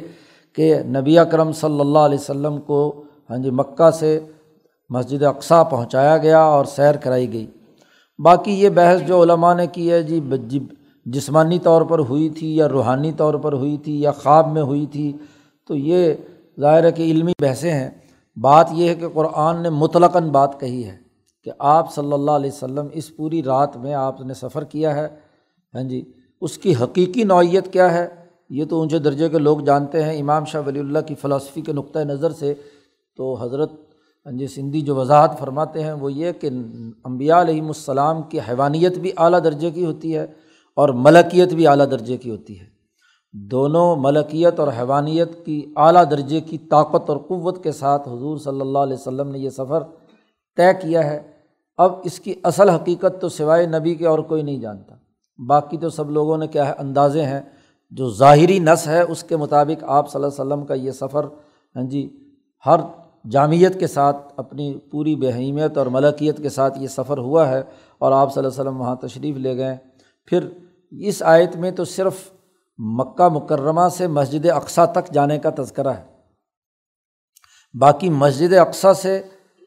[0.55, 4.19] کہ نبی اکرم صلی اللہ علیہ وسلم کو ہاں جی مکہ سے
[4.89, 7.45] مسجد اقسا پہنچایا گیا اور سیر کرائی گئی۔
[8.19, 10.59] باقی یہ بحث جو علماء نے کی ہے جی،, جی
[11.05, 14.85] جسمانی طور پر ہوئی تھی یا روحانی طور پر ہوئی تھی یا خواب میں ہوئی
[14.85, 15.17] تھی،
[15.67, 16.13] تو یہ
[16.59, 17.89] ظاہر ہے کہ علمی بحثیں ہیں۔
[18.35, 21.00] بات یہ ہے کہ قرآن نے مطلقاً بات کہی ہے۔
[21.43, 25.07] کہ آپ صلی اللہ علیہ وسلم اس پوری رات میں آپ نے سفر کیا ہے؟
[25.75, 28.07] ہاں جی۔ اس کی حقیقی نوعیت کیا ہے؟
[28.49, 31.73] یہ تو اونچے درجے کے لوگ جانتے ہیں۔ امام شاہ ولی اللہ کی فلاسفی کے
[31.73, 32.53] نقطۂ نظر سے
[33.17, 33.71] تو حضرت
[34.25, 36.49] ہاں جی سندھی جو وضاحت فرماتے ہیں وہ یہ کہ
[37.03, 40.27] امبیا علیہم السلام کی حیوانیت بھی اعلیٰ درجے کی ہوتی ہے
[40.75, 42.65] اور ملکیت بھی اعلیٰ درجے کی ہوتی ہے۔
[43.33, 48.61] دونوں ملکیت اور حیوانیت کی اعلیٰ درجے کی طاقت اور قوت کے ساتھ حضور صلی
[48.61, 49.83] اللہ علیہ وسلم نے یہ سفر
[50.57, 51.30] طے کیا ہے۔
[51.81, 54.95] اب اس کی اصل حقیقت تو سوائے نبی کے اور کوئی نہیں جانتا۔
[55.47, 57.41] باقی تو سب لوگوں نے کیا ہے، اندازے ہیں۔
[57.91, 61.25] جو ظاہری نس ہے، اس کے مطابق آپ صلی اللہ علیہ وسلم کا یہ سفر
[61.75, 62.29] ہاں جی
[62.65, 62.79] ہر
[63.31, 67.63] جامعت کے ساتھ، اپنی پوری بہیمیت اور ملکیت کے ساتھ یہ سفر ہوا ہے
[67.99, 69.77] اور آپ صلی اللہ علیہ وسلم وہاں تشریف لے گئے۔
[70.25, 70.49] پھر
[70.91, 72.13] اس آیت میں تو صرف
[72.77, 76.03] مکہ مکرمہ سے مسجد اقسا تک جانے کا تذکرہ ہے۔
[77.79, 79.21] باقی مسجد اقسا سے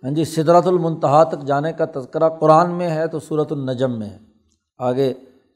[0.04, 4.08] ہاں جی سدرت المنتہا تک جانے کا تذکرہ قرآن میں ہے تو صورت النجم میں
[4.10, 4.18] ہے۔
[4.78, 5.12] آگے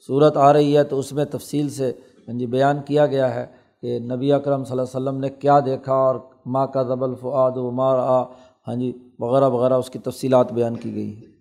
[0.07, 1.93] صورت آ رہی ہے تو اس میں تفصیل سے
[2.29, 3.47] ہاں جی بیان کیا گیا ہے
[3.83, 6.15] کہ نبی اکرم صلی اللہ علیہ وسلم نے کیا دیکھا اور
[6.47, 8.23] ماں کا ضبل فعاد و مار آ
[8.69, 11.33] ہاں جی وغیرہ وغیرہ اس کی تفصیلات بیان کی گئی ہیں۔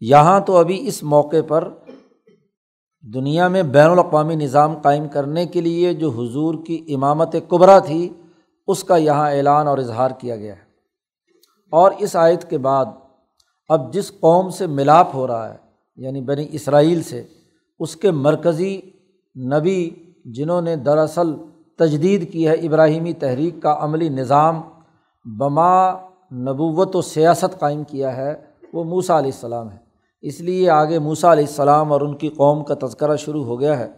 [0.00, 1.68] یہاں تو ابھی اس موقع پر
[3.14, 8.08] دنیا میں بین الاقوامی نظام قائم کرنے کے لیے جو حضور کی امامت قبرا تھی،
[8.66, 10.65] اس کا یہاں اعلان اور اظہار کیا گیا ہے۔
[11.70, 12.86] اور اس آیت کے بعد
[13.68, 15.56] اب جس قوم سے ملاپ ہو رہا ہے
[15.96, 17.24] یعنی بنی اسرائیل سے،
[17.78, 18.80] اس کے مرکزی
[19.36, 19.90] نبی
[20.24, 21.34] جنہوں نے دراصل
[21.78, 24.60] تجدید کی ہے ابراہیمی تحریک کا عملی نظام،
[25.24, 25.92] بما
[26.32, 28.34] نبوت و سیاست قائم کیا ہے،
[28.72, 29.76] وہ موسا علیہ السلام ہے۔
[30.22, 33.78] اس لیے آگے موسا علیہ السلام اور ان کی قوم کا تذکرہ شروع ہو گیا
[33.78, 33.88] ہے۔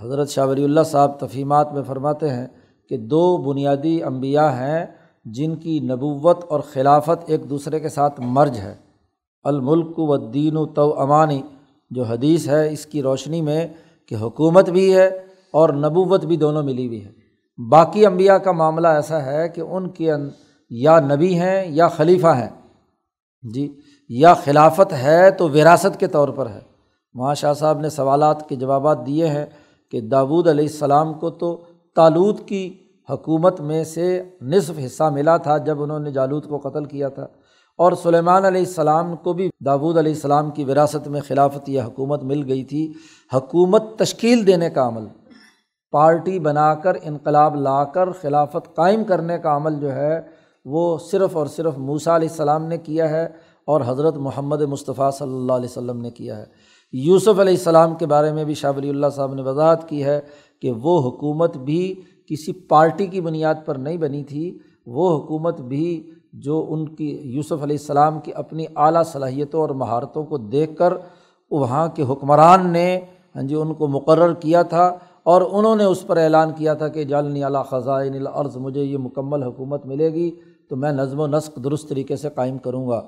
[0.00, 2.46] حضرت شاہ ولی اللہ صاحب تفہیمات میں فرماتے ہیں
[2.88, 4.86] کہ دو بنیادی انبیاء ہیں
[5.32, 8.74] جن کی نبوت اور خلافت ایک دوسرے کے ساتھ مرج ہے۔
[9.42, 11.42] الملک و دین و تو امانی
[11.90, 13.66] جو حدیث ہے اس کی روشنی میں
[14.08, 15.06] کہ حکومت بھی ہے
[15.52, 17.12] اور نبوت بھی دونوں ملی ہوئی ہے۔
[17.70, 20.10] باقی انبیاء کا معاملہ ایسا ہے کہ ان کے
[20.70, 22.50] یا نبی ہیں یا خلیفہ ہیں۔
[23.54, 26.60] جی یا خلافت ہے تو وراثت کے طور پر ہے۔
[27.14, 29.46] وہاں شاہ صاحب نے سوالات کے جوابات دیے ہیں
[29.90, 32.74] کہ داود علیہ السلام کو تو تالود کی
[33.10, 37.26] حکومت میں سے نصف حصہ ملا تھا جب انہوں نے جالود کو قتل کیا تھا
[37.78, 42.22] اور سلیمان علیہ السلام کو بھی داود علیہ السلام کی وراثت میں خلافت یا حکومت
[42.22, 42.92] مل گئی تھی۔
[43.32, 45.06] حکومت تشکیل دینے کا عمل،
[45.92, 50.20] پارٹی بنا کر انقلاب لا کر خلافت قائم کرنے کا عمل جو ہے،
[50.64, 53.24] وہ صرف اور صرف موسا علیہ السلام نے کیا ہے
[53.64, 56.44] اور حضرت محمد مصطفیٰ صلی اللہ علیہ وسلم نے کیا ہے۔
[56.92, 60.20] یوسف علیہ السلام کے بارے میں بھی شاہ ولی اللہ صاحب نے وضاحت کی ہے
[60.62, 61.94] کہ وہ حکومت بھی
[62.28, 67.62] کسی پارٹی کی بنیاد پر نہیں بنی تھی، وہ حکومت بھی جو ان کی یوسف
[67.62, 70.92] علیہ السلام کی اپنی اعلیٰ صلاحیتوں اور مہارتوں کو دیکھ کر
[71.50, 72.88] وہاں کے حکمران نے
[73.36, 74.86] ہاں جی ان کو مقرر کیا تھا
[75.22, 78.98] اور انہوں نے اس پر اعلان کیا تھا کہ جالنی اعلیٰ خزائن العرض مجھے یہ
[78.98, 80.30] مکمل حکومت ملے گی،
[80.68, 83.00] تو میں نظم و نسق درست طریقے سے قائم کروں گا۔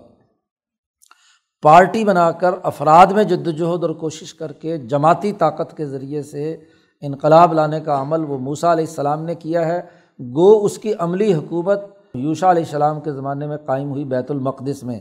[1.63, 6.23] پارٹی بنا کر افراد میں جد وجہد اور کوشش کر کے جماعتی طاقت کے ذریعے
[6.23, 6.57] سے
[7.01, 9.81] انقلاب لانے کا عمل وہ موسا علیہ السلام نے کیا ہے۔
[10.21, 11.81] گو اس کی عملی حکومت
[12.15, 15.01] یوشا علیہ السلام کے زمانے میں قائم ہوئی بیت المقدس میں۔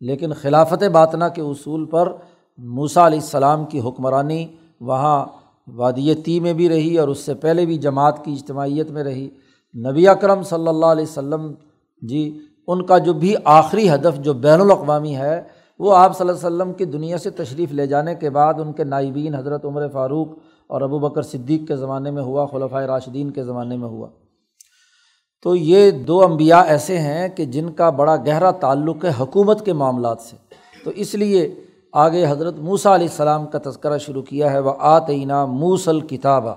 [0.00, 2.12] لیکن خلافت باطنہ کے اصول پر
[2.58, 4.46] موسا علیہ السلام کی حکمرانی
[4.80, 5.26] وہاں
[5.68, 9.28] وادیتی میں بھی رہی اور اس سے پہلے بھی جماعت کی اجتماعیت میں رہی۔
[9.74, 11.52] نبی اکرم صلی اللہ علیہ وسلم
[12.02, 15.42] جی ان کا جو بھی آخری ہدف جو بین الاقوامی ہے
[15.78, 18.72] وہ آپ صلی اللہ علیہ وسلم کی دنیا سے تشریف لے جانے کے بعد ان
[18.72, 20.28] کے نائبین حضرت عمر فاروق
[20.66, 24.08] اور ابو بکر صدیق کے زمانے میں ہوا خلفۂ راشدین کے زمانے میں ہوا۔
[25.42, 29.72] تو یہ دو امبیا ایسے ہیں کہ جن کا بڑا گہرا تعلق ہے حکومت کے
[29.72, 30.36] معاملات سے۔
[30.84, 31.54] تو اس لیے
[31.92, 36.54] آگے حضرت موسا علیہ السلام کا تذکرہ شروع کیا ہے، وہ آتعینہ موسل کتابہ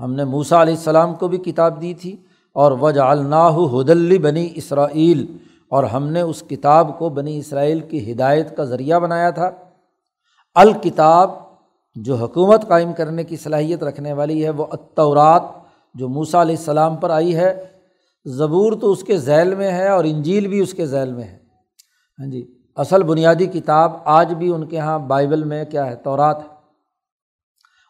[0.00, 2.16] ہم نے موسا علیہ السلام کو بھی کتاب دی تھی
[2.52, 5.36] اور وج الناح حدلی بنی اسرائیل۔
[5.74, 9.50] اور ہم نے اس کتاب کو بنی اسرائیل کی ہدایت کا ذریعہ بنایا تھا۔
[10.54, 11.30] الکتاب
[11.94, 15.42] جو حکومت قائم کرنے کی صلاحیت رکھنے والی ہے، وہ اطورات
[15.94, 17.64] جو موسا علیہ السلام پر آئی ہے۔
[18.24, 21.38] زبور تو اس کے ذیل میں ہے اور انجیل بھی اس کے ذیل میں ہے۔
[22.18, 26.40] ہاں جی اصل بنیادی کتاب آج بھی ان کے یہاں بائبل میں کیا ہے، تورات
[26.42, 26.48] ہے۔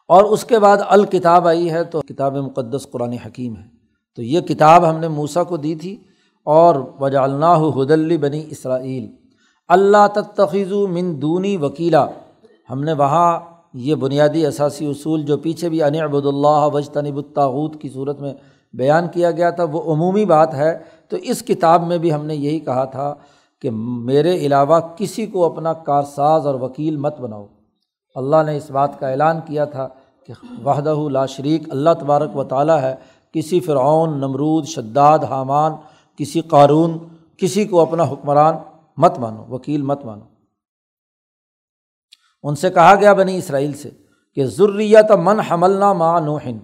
[0.07, 3.63] اور اس کے بعد الکتاب آئی ہے تو کتاب مقدس قرآن حکیم ہے۔
[4.15, 6.03] تو یہ کتاب ہم نے موسا کو دی تھی۔
[6.45, 9.07] اور وجا اللہ حدلی بنی اسرائیل۔
[9.67, 12.07] اللہ تخیضو من دونی وکیلا۔
[12.69, 13.39] ہم نے وہاں
[13.73, 18.21] یہ بنیادی اثاثی اصول جو پیچھے بھی ان ابود اللہ وج تنب الطاعود کی صورت
[18.21, 18.33] میں
[18.73, 20.77] بیان کیا گیا تھا، وہ عمومی بات ہے۔
[21.09, 23.13] تو اس کتاب میں بھی ہم نے یہی کہا تھا
[23.61, 27.45] کہ میرے علاوہ کسی کو اپنا کارساز اور وکیل مت بناؤ۔
[28.15, 29.87] اللہ نے اس بات کا اعلان کیا تھا
[30.27, 30.33] کہ
[30.65, 32.95] وحدہ لا شریک، اللہ تبارک و تعالیٰ ہے۔
[33.33, 35.71] کسی فرعون، نمرود، شداد، حامان
[36.17, 36.97] کسی قارون،
[37.37, 38.55] کسی کو اپنا حکمران
[38.97, 40.25] مت مانو، وکیل مت مانو۔
[42.43, 43.89] ان سے کہا گیا بنی اسرائیل سے
[44.33, 46.57] کہ ضروریت من حملنا ماں نوہن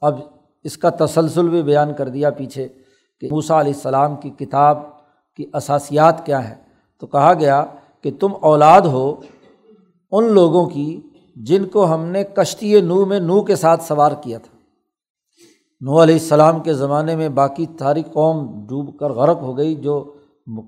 [0.00, 0.20] اب
[0.64, 2.68] اس کا تسلسل بھی بیان کر دیا پیچھے
[3.20, 4.78] کہ موسا علیہ السلام کی کتاب
[5.36, 6.54] کی اثاسیات کیا ہے
[6.98, 7.64] تو کہا گیا
[8.02, 9.20] کہ تم اولاد ہو
[10.12, 11.00] ان لوگوں کی
[11.36, 14.53] جن کو ہم نے کشتی نو میں نو کے ساتھ سوار کیا تھا۔
[15.84, 20.12] نو علیہ السلام کے زمانے میں باقی ساری قوم ڈوب کر غرق ہو گئی جو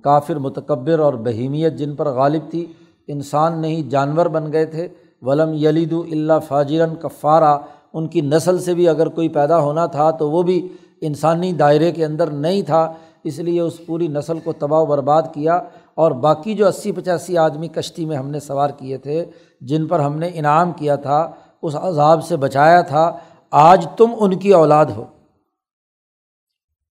[0.04, 2.64] کافر، متکبر اور بہیمیت جن پر غالب تھی،
[3.08, 4.88] انسان نہیں جانور بن گئے تھے۔
[5.22, 7.56] ولم یلید اللہ فاجرن کفارہ
[7.92, 10.68] ان کی نسل سے بھی اگر کوئی پیدا ہونا تھا تو وہ بھی
[11.00, 12.92] انسانی دائرے کے اندر نہیں تھا۔
[13.24, 15.60] اس لیے اس پوری نسل کو تباہ و برباد کیا
[15.94, 19.24] اور باقی جو اسی پچاسی آدمی کشتی میں ہم نے سوار کیے تھے،
[19.60, 21.30] جن پر ہم نے انعام کیا تھا،
[21.62, 23.12] اس عذاب سے بچایا تھا۔
[23.50, 25.04] آج تم ان کی اولاد ہو۔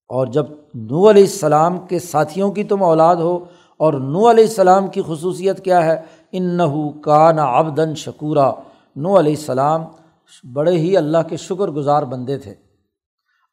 [0.10, 3.46] اور جب نو علیہ السلام کے ساتھیوں کی تم اولاد ہو
[3.78, 6.64] اور نو علیہ السلام کی خصوصیت کیا ہے ان نہ
[7.04, 8.52] کا نا آبدن شکورہ
[8.96, 9.82] نو علیہ السلام
[10.54, 12.54] بڑے ہی اللہ کے شکر گزار بندے تھے۔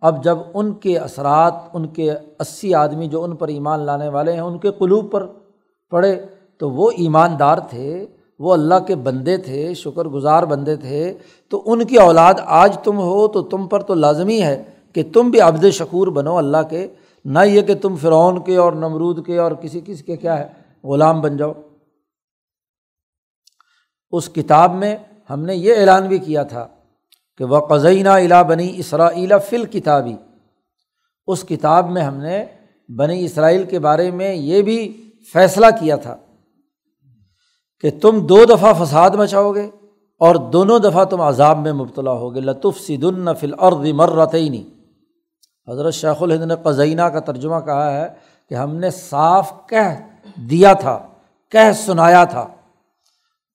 [0.01, 4.33] اب جب ان کے اثرات، ان کے اسی آدمی جو ان پر ایمان لانے والے
[4.33, 5.27] ہیں، ان کے قلوب پر
[5.91, 6.27] پڑے
[6.59, 8.07] تو وہ ایماندار تھے۔
[8.43, 11.15] وہ اللہ کے بندے تھے، شکر گزار بندے تھے،
[11.51, 15.31] تو ان کی اولاد آج تم ہو تو تم پر تو لازمی ہے کہ تم
[15.31, 16.87] بھی عبد شکور بنو اللہ کے،
[17.25, 20.49] نہ یہ کہ تم فرعون کے اور نمرود کے اور کسی کسی کے کیا ہے،
[20.85, 21.53] غلام بن جاؤ۔
[24.13, 24.97] اس کتاب میں
[25.31, 26.67] ہم نے یہ اعلان بھی کیا تھا
[27.39, 30.15] کہ وہ قزینہ الا بنی اسرائیل فل کتابی
[31.27, 32.45] اس کتاب میں ہم نے
[32.89, 34.79] بنی اسرائیل کے بارے میں یہ بھی
[35.33, 36.17] فیصلہ کیا تھا۔
[37.83, 39.71] کہ تم دو دفعہ فساد مچاؤ گے
[40.19, 44.65] اور دونوں دفعہ تم عذاب میں مبتلا ہوگے۔ لطف سد النفل اور مرتعینی
[45.69, 48.09] حضرت شیخ الہند نے قزینہ کا ترجمہ کہا ہے
[48.51, 49.95] کہ ہم نے صاف کہہ
[50.51, 50.99] دیا تھا،
[51.51, 52.49] کہہ سنایا تھا۔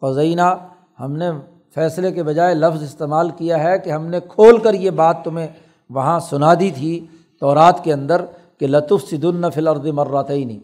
[0.02, 0.56] قزینہ،
[1.00, 1.30] ہم نے
[1.76, 5.48] فیصلے کے بجائے لفظ استعمال کیا ہے کہ ہم نے کھول کر یہ بات تمہیں
[5.90, 7.06] وہاں سنا دی تھی
[7.40, 8.26] تو رات کے اندر
[8.60, 10.60] کہ لطف سد النفل عرد مرتعینی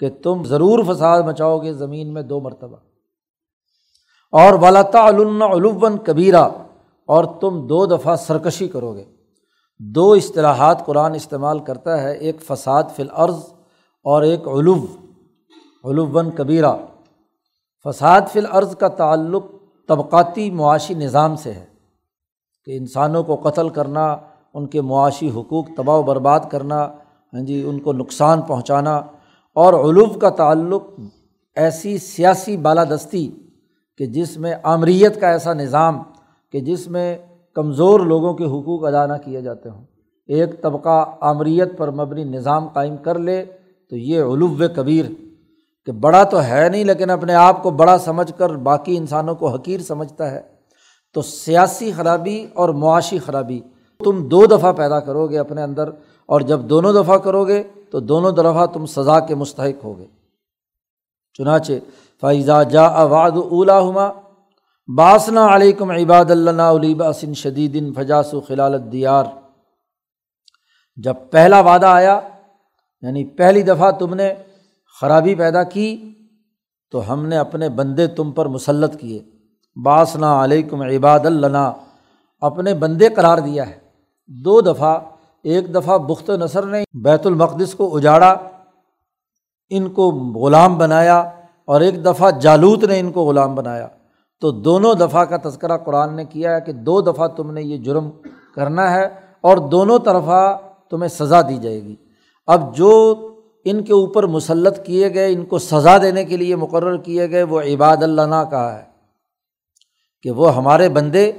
[0.00, 2.76] کہ تم ضرور فساد مچاؤ گے زمین میں دو مرتبہ۔
[4.32, 6.48] اور ولاتا علون کبیرہ
[7.06, 9.04] اور تم دو دفعہ سرکشی کرو گے۔
[9.80, 13.38] دو اصطلاحات قرآن استعمال کرتا ہے، ایک فساد فی العرض
[14.04, 14.74] اور ایک علو
[15.84, 16.30] علوً
[33.98, 36.02] کہ جس میں آمریت کا ایسا نظام
[36.52, 37.18] کہ جس میں
[37.54, 39.84] کمزور لوگوں کے حقوق ادا نہ کیے جاتے ہوں۔
[40.26, 43.44] ایک طبقہ آمریت پر مبنی نظام قائم کر لے
[43.90, 45.04] تو یہ علو کبیر
[45.86, 49.48] کہ بڑا تو ہے نہیں لیکن اپنے آپ کو بڑا سمجھ کر باقی انسانوں کو
[49.48, 50.40] حقیر سمجھتا ہے۔
[51.14, 53.60] تو سیاسی خرابی اور معاشی خرابی
[54.04, 55.90] تم دو دفعہ پیدا کرو گے اپنے اندر
[56.26, 60.06] اور جب دونوں دفعہ کرو گے تو دونوں دفعہ تم سزا کے مستحق ہوگے۔
[61.38, 61.72] چنانچہ
[62.20, 64.08] فائزہ جا اواد اولا ہما
[64.96, 69.24] باسنا علیکم عباد اللہ علی باسن شدید فجاس و خلالت دیار
[70.96, 72.20] جب پہلا وعدہ آیا
[73.00, 74.34] یعنی پہلی دفعہ تم نے
[75.00, 76.14] خرابی پیدا کی،
[76.90, 79.22] تو ہم نے اپنے بندے تم پر مسلط کیے۔
[79.84, 81.72] باسنا علیکم عباد اللہ
[82.40, 83.78] اپنے بندے قرار دیا ہے۔
[84.26, 84.98] دو دفعہ،
[85.42, 88.36] ایک دفعہ بخت نثر نے بیت المقدس کو اجاڑا،
[89.70, 91.30] ان کو غلام بنایا۔
[91.68, 93.88] اور ایک دفعہ جالوت نے ان کو غلام بنایا۔
[94.40, 97.76] تو دونوں دفعہ کا تذکرہ قرآن نے کیا ہے کہ دو دفعہ تم نے یہ
[97.76, 98.10] جرم
[98.54, 99.08] کرنا ہے
[99.40, 100.58] اور دونوں طرفہ
[100.90, 101.96] تمہیں سزا دی جائے گی۔
[102.46, 103.14] اب جو
[103.64, 107.42] ان کے اوپر مسلط کیے گئے، ان کو سزا دینے کے لیے مقرر کیے گئے،
[107.42, 108.82] وہ عباد اللہ نہ کہا ہے
[110.22, 111.32] کہ وہ ہمارے بندے،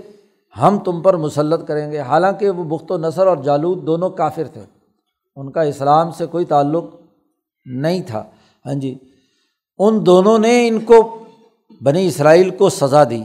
[0.61, 4.43] ہم تم پر مسلط کریں گے۔ حالانکہ وہ بخت و نثر اور جالود دونوں کافر
[4.53, 4.63] تھے۔
[5.35, 6.85] ان کا اسلام سے کوئی تعلق
[7.65, 8.23] نہیں تھا۔
[8.65, 8.97] ہاں جی۔
[9.79, 11.25] ان دونوں نے ان کو
[11.81, 13.23] بنی اسرائیل کو سزا دی۔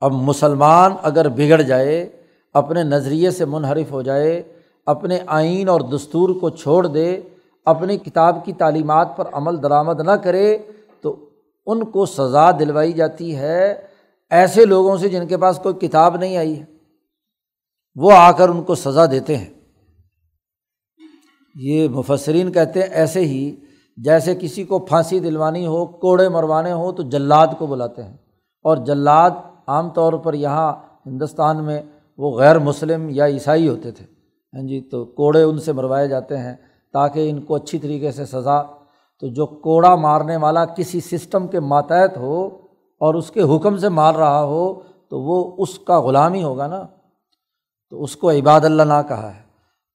[0.00, 2.20] اب مسلمان اگر بگڑ جائے،
[2.54, 4.42] اپنے نظریے سے منحرف ہو جائے،
[4.86, 7.20] اپنے آئین اور دستور کو چھوڑ دے،
[7.64, 10.58] اپنی کتاب کی تعلیمات پر عمل درآمد نہ کرے،
[11.00, 11.30] تو
[11.66, 13.86] ان کو سزا دلوائی جاتی ہے۔
[14.30, 16.64] ایسے لوگوں سے جن کے پاس کوئی کتاب نہیں آئی ہے،
[17.94, 19.50] وہ آ کر ان کو سزا دیتے ہیں۔
[21.54, 23.56] یہ مفسرین کہتے ہیں، ایسے ہی
[23.96, 28.16] جیسے کسی کو پھانسی دلوانی ہو، کوڑے مروانے ہوں تو جلاد کو بلاتے ہیں۔
[28.62, 29.30] اور جلاد
[29.66, 30.72] عام طور پر یہاں
[31.06, 31.82] ہندوستان میں
[32.18, 34.04] وہ غیر مسلم یا عیسائی ہوتے تھے۔
[34.54, 36.54] ہاں جی تو کوڑے ان سے مروائے جاتے ہیں
[36.92, 38.62] تاکہ ان کو اچھی طریقے سے سزا۔
[39.20, 42.46] تو جو کوڑا مارنے والا کسی سسٹم کے ماتحت ہو
[43.00, 46.66] اور اس کے حکم سے مار رہا ہو، تو وہ اس کا غلام ہی ہوگا
[46.66, 46.86] نا۔
[47.90, 49.42] تو اس کو عباد اللہ نہ کہا ہے۔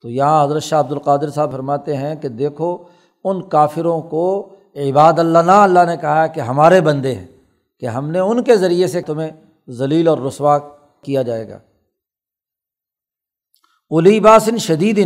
[0.01, 2.77] تو یہاں حضرت شاہ عبد القادر صاحب فرماتے ہیں کہ دیکھو
[3.23, 7.27] ان کافروں کو عباد اللہ اللہ نے کہا کہ ہمارے بندے ہیں،
[7.80, 9.30] کہ ہم نے ان کے ذریعے سے تمہیں
[9.69, 10.58] ذلیل اور رسوا
[11.01, 11.60] کیا جائے گا۔
[13.89, 14.99] الیباسن شدید،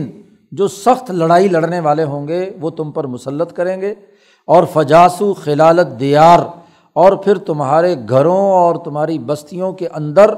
[0.51, 3.93] جو سخت لڑائی لڑنے والے ہوں گے، وہ تم پر مسلط کریں گے۔
[4.47, 6.39] اور فجاسو خلالت دیار،
[6.93, 10.33] اور پھر تمہارے گھروں اور تمہاری بستیوں کے اندر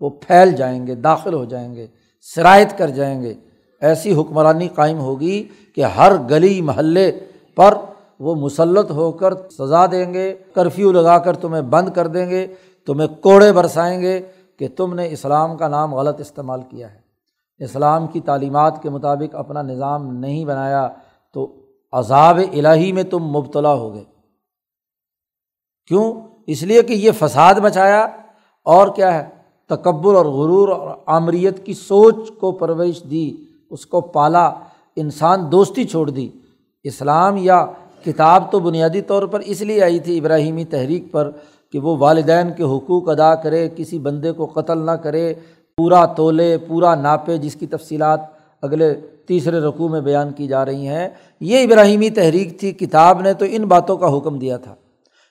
[0.00, 1.86] وہ پھیل جائیں گے، داخل ہو جائیں گے
[2.20, 3.34] شرائط کر جائیں گے۔
[3.80, 7.12] ایسی حکمرانی قائم ہوگی کہ ہر گلی محلے
[7.54, 7.74] پر
[8.20, 12.46] وہ مسلط ہو کر سزا دیں گے، کرفیو لگا کر تمہیں بند کر دیں گے،
[12.86, 14.20] تمہیں کوڑے برسائیں گے
[14.56, 17.04] کہ تم نے اسلام کا نام غلط استعمال کیا ہے۔
[17.64, 20.88] اسلام کی تعلیمات کے مطابق اپنا نظام نہیں بنایا
[21.32, 21.56] تو
[21.92, 24.04] عذاب الہی میں تم مبتلا ہو گئے۔
[25.86, 26.12] کیوں؟
[26.46, 28.08] اس لیے کہ یہ فساد مچایا۔
[28.64, 29.28] اور کیا ہے؟
[29.68, 33.43] تکبر اور غرور اور آمریت کی سوچ کو پرورش دی۔
[33.74, 34.50] اس کو پالا،
[34.96, 36.28] انسان دوستی چھوڑ دی۔
[36.84, 37.66] اسلام یا
[38.04, 41.30] کتاب تو بنیادی طور پر اس لیے آئی تھی ابراہیمی تحریک پر
[41.72, 45.34] کہ وہ والدین کے حقوق ادا کرے، کسی بندے کو قتل نہ کرے،
[45.76, 48.20] پورا تولے، پورا ناپے، جس کی تفصیلات
[48.62, 48.94] اگلے
[49.26, 51.08] تیسرے رقوع میں بیان کی جا رہی ہیں۔
[51.40, 54.74] یہ ابراہیمی تحریک تھی، کتاب نے تو ان باتوں کا حکم دیا تھا۔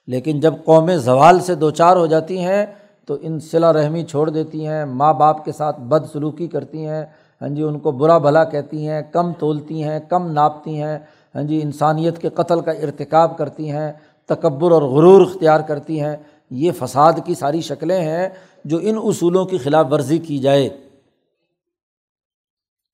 [0.08, 2.66] لیکن جب قومیں زوال سے دو چار ہو جاتی ہیں
[3.06, 7.06] تو ان صلا رحمی چھوڑ دیتی ہیں، ماں باپ کے ساتھ بد سلوکی کرتی ہیں۔
[7.44, 11.00] ہاں جی ان کو برا بھلا کہتی ہیں، کم تولتی ہیں، کم ناپتی ہیں
[11.36, 13.92] ہاں جی انسانیت کے قتل کا ارتکاب کرتی ہیں،
[14.26, 16.18] تکبر اور غرور اختیار کرتی ہیں۔
[16.50, 18.30] یہ فساد کی ساری شکلیں ہیں
[18.66, 20.70] جو ان اصولوں کی خلاف ورزی کی جائے۔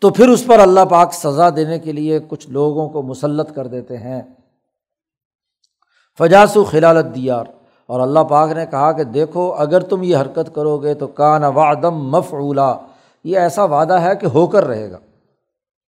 [0.01, 3.67] تو پھر اس پر اللہ پاک سزا دینے کے لیے کچھ لوگوں کو مسلط کر
[3.67, 4.21] دیتے ہیں۔
[6.17, 7.45] فجاس و خلالت دیار
[7.87, 11.43] اور اللہ پاک نے کہا کہ دیکھو، اگر تم یہ حرکت کرو گے تو کان
[11.43, 12.77] وعدم مفعولا۔
[13.23, 14.97] یہ ایسا وعدہ ہے کہ ہو کر رہے گا۔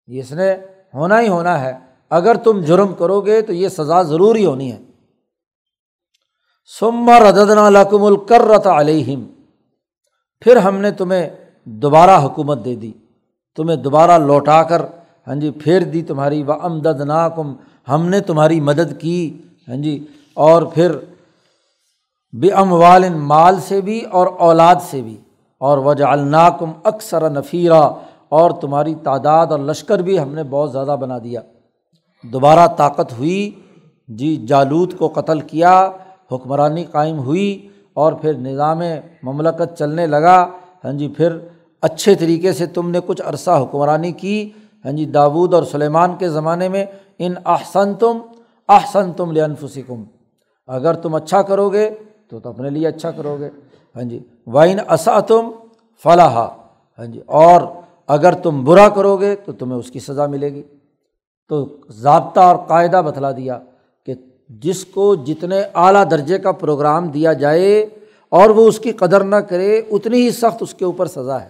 [0.06, 0.54] اس نے
[0.94, 1.72] ہونا ہی ہونا ہے۔
[2.10, 4.78] اگر تم جرم کرو گے تو یہ سزا ضروری ہونی ہے۔
[6.80, 9.26] سما ردنا لکم الکرت علیہم۔
[10.40, 11.30] پھر ہم نے تمہیں
[11.64, 12.92] دوبارہ حکومت دے دی۔
[13.56, 14.82] تمہیں دوبارہ لوٹا کر
[15.26, 17.54] ہاں جی پھیر دی تمہاری۔ و امدد ناکم
[17.88, 20.92] ہم نے تمہاری مدد کی ہاں جی اور پھر
[22.32, 25.16] بے ام والن مال سے بھی اور اولاد سے بھی۔
[25.60, 27.82] اور وجہ الناکم اکثر نفیرہ
[28.28, 31.40] اور تمہاری تعداد اور لشکر بھی ہم نے بہت زیادہ بنا دیا۔
[32.22, 33.50] دوبارہ طاقت ہوئی
[34.08, 35.90] جی جالود کو قتل کیا،
[36.32, 38.82] حکمرانی قائم ہوئی اور پھر نظام
[39.22, 40.48] مملکت چلنے لگا۔
[40.84, 41.38] ہاں جی پھر
[41.82, 44.50] اچھے طریقے سے تم نے کچھ عرصہ حکمرانی کی۔
[44.84, 46.84] ہاں جی داود اور سلیمان کے زمانے میں
[47.18, 48.18] ان احسن تم
[48.68, 50.04] احسن تم لنفسکم
[50.66, 51.90] اگر تم اچھا کرو گے
[52.28, 53.50] تو تو اپنے لیے اچھا کرو گے۔
[53.96, 55.50] ہاں جی وائن اسا تم
[56.04, 56.36] فلاح
[56.98, 57.60] ہاں جی اور
[58.06, 60.62] اگر تم برا کرو گے تو تمہیں اس کی سزا ملے گی۔
[61.48, 63.58] تو ضابطہ اور قاعدہ بتلا دیا
[64.06, 64.14] کہ
[64.48, 67.86] جس کو جتنے اعلیٰ درجے کا پروگرام دیا جائے
[68.28, 71.48] اور وہ اس کی قدر نہ کرے، اتنی ہی سخت اس کے اوپر سزا ہے۔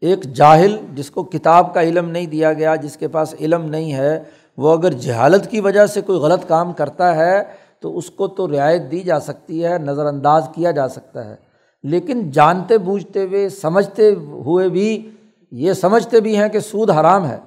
[0.00, 3.92] ایک جاہل جس کو کتاب کا علم نہیں دیا گیا، جس کے پاس علم نہیں
[3.92, 4.22] ہے،
[4.56, 7.42] وہ اگر جہالت کی وجہ سے کوئی غلط کام کرتا ہے
[7.80, 11.49] تو اس کو تو رعایت دی جا سکتی ہے نظر انداز کیا جا سکتا ہے۔
[11.82, 15.10] لیکن جانتے بوجھتے ہوئے، سمجھتے ہوئے بھی،
[15.50, 17.38] یہ سمجھتے بھی ہیں کہ سود حرام ہے۔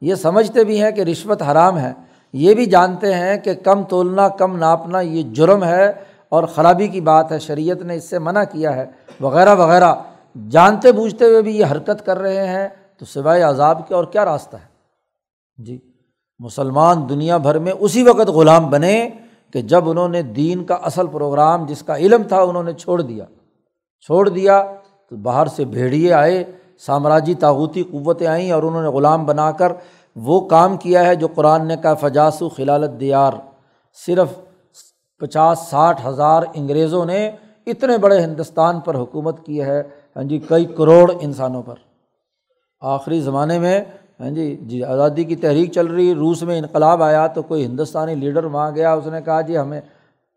[0.00, 1.92] یہ سمجھتے بھی ہیں کہ رشوت حرام ہے۔
[2.32, 5.92] یہ بھی جانتے ہیں کہ کم تولنا، کم ناپنا، یہ جرم ہے
[6.28, 8.86] اور خرابی کی بات ہے۔ شریعت نے اس سے منع کیا ہے۔
[9.20, 9.94] وغیرہ وغیرہ۔
[10.50, 12.68] جانتے بوجھتے ہوئے بھی یہ حرکت کر رہے ہیں
[12.98, 14.66] تو سوائے عذاب کے اور کیا راستہ ہے؟
[15.64, 15.78] جی
[16.38, 19.10] مسلمان دنیا بھر میں اسی وقت غلام بنے
[19.52, 23.02] کہ جب انہوں نے دین کا اصل پروگرام، جس کا علم تھا، انہوں نے چھوڑ
[23.02, 23.24] دیا۔
[24.06, 24.62] چھوڑ دیا،
[25.08, 26.44] تو باہر سے بھیڑیے آئے،
[26.78, 29.72] سامراجی تاغوتی قوتیں آئیں اور انہوں نے غلام بنا کر
[30.16, 33.32] وہ کام کیا ہے جو قرآن نے کہا، فجاسو خلالت دیار۔
[34.06, 34.28] صرف
[35.20, 37.30] پچاس ساٹھ ہزار انگریزوں نے
[37.66, 39.80] اتنے بڑے ہندوستان پر حکومت کی ہے
[40.16, 41.74] ہاں جی کئی کروڑ انسانوں پر۔
[42.82, 43.80] آخری زمانے میں
[44.20, 48.14] ہاں جی جی آزادی کی تحریک چل رہی، روس میں انقلاب آیا تو کوئی ہندوستانی
[48.14, 49.80] لیڈر وہاں گیا، اس نے کہا جی ہمیں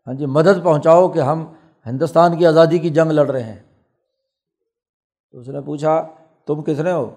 [0.06, 1.44] ہاں جی مدد پہنچاؤ کہ ہم
[1.86, 3.58] ہندوستان کی آزادی کی جنگ لڑ رہے ہیں۔
[5.32, 6.06] تو اس نے پوچھا،
[6.46, 7.10] تم کتنے ہو؟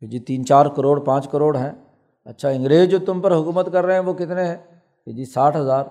[0.00, 1.72] کہ جی تین چار کروڑ، پانچ کروڑ ہیں۔
[2.24, 4.56] اچھا انگریز جو تم پر حکومت کر رہے ہیں وہ کتنے ہیں؟
[5.04, 5.84] کہ جی ساٹھ ہزار۔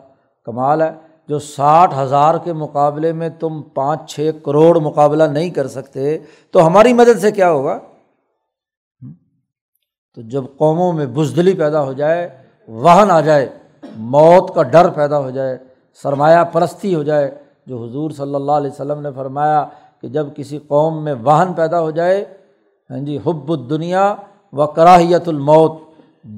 [0.43, 0.91] کمال ہے،
[1.28, 6.20] جو ساٹھ ہزار کے مقابلے میں تم پانچ، چھ کروڑ مقابلہ نہیں کر سکتے،
[6.51, 7.80] تو ہماری مدد سے کیا ہوگا؟
[10.13, 12.38] تو جب قوموں میں بزدلی پیدا ہو جائے،
[12.68, 13.49] وہن آ جائے،
[13.95, 15.57] موت کا ڈر پیدا ہو جائے،
[15.93, 19.63] سرمایہ پرستی ہو جائے جو حضور صلی اللہ علیہ وسلم نے فرمایا
[20.01, 22.24] کہ جب کسی قوم میں واہن پیدا ہو جائے
[22.89, 24.13] ہاں جی حب الدنیا
[24.53, 25.80] و کراہیت الموت،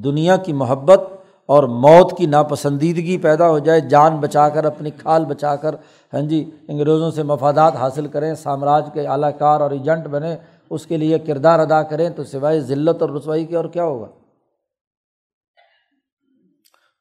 [0.04, 1.02] دنیا کی محبت
[1.50, 5.76] اور موت کی ناپسندیدگی پیدا ہو جائے، جان بچا کر، اپنی کھال بچا کر
[6.14, 10.36] ہاں جی انگریزوں سے مفادات حاصل کریں، سامراج کے اعلی کار اور ایجنٹ بنے
[10.70, 14.08] اس کے لیے کردار ادا کریں، تو سوائے ذلت اور رسوائی کے اور کیا ہوگا؟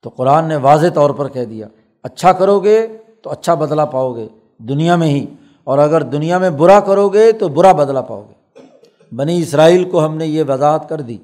[0.05, 1.66] تو قرآن نے واضح طور پر کہہ دیا
[2.05, 2.87] اچھا کرو گے
[3.27, 5.27] تو اچھا بدلا پاؤ گے دنیا میں ہی۔
[5.64, 8.59] اور اگر دنیا میں برا کرو گے تو برا بدلا پاؤ گے۔
[9.14, 11.18] بنی اسرائیل کو ہم نے یہ وضاحت کر دی۔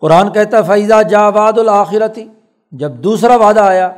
[0.00, 2.24] قرآن کہتا فیضا جا واد الآخرتی
[2.72, 3.90] جب دوسرا وعدہ آیا،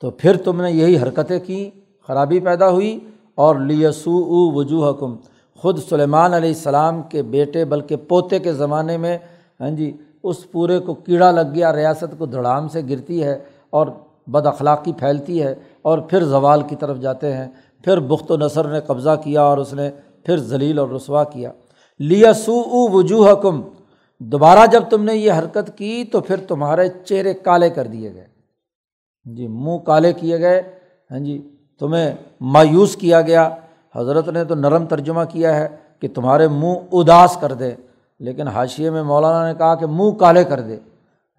[0.00, 3.00] تو پھر تم نے یہی حرکتیں کیں، خرابی پیدا ہوئی۔
[3.34, 5.16] اور لیسو وجوہ حکم
[5.56, 9.18] خود سلیمان علیہ السلام کے بیٹے بلکہ پوتے کے زمانے میں
[9.60, 13.38] ہاں جی اس پورے کو کیڑا لگ گیا، ریاست کو دھڑام سے گرتی ہے۔
[13.70, 13.86] اور
[14.26, 17.46] بد اخلاقی پھیلتی ہے اور پھر زوال کی طرف جاتے ہیں،
[17.84, 19.90] پھر بخت و نثر نے قبضہ کیا اور اس نے
[20.24, 21.50] پھر ذلیل اور رسوا کیا۔
[21.98, 23.60] لیا سو او وجوہ کم
[24.20, 28.26] دوبارہ جب تم نے یہ حرکت کی تو پھر تمہارے چہرے کالے کر دیے گئے۔
[29.24, 30.62] جی منہ کالے کیے گئے
[31.10, 31.50] ہاں جی
[31.80, 32.10] تمہیں
[32.40, 33.48] مایوس کیا گیا۔
[33.94, 35.68] حضرت نے تو نرم ترجمہ کیا ہے
[36.00, 37.74] کہ تمہارے منہ اداس کر دے،
[38.20, 40.76] لیکن حاشیے میں مولانا نے کہا کہ منہ کالے کر دے۔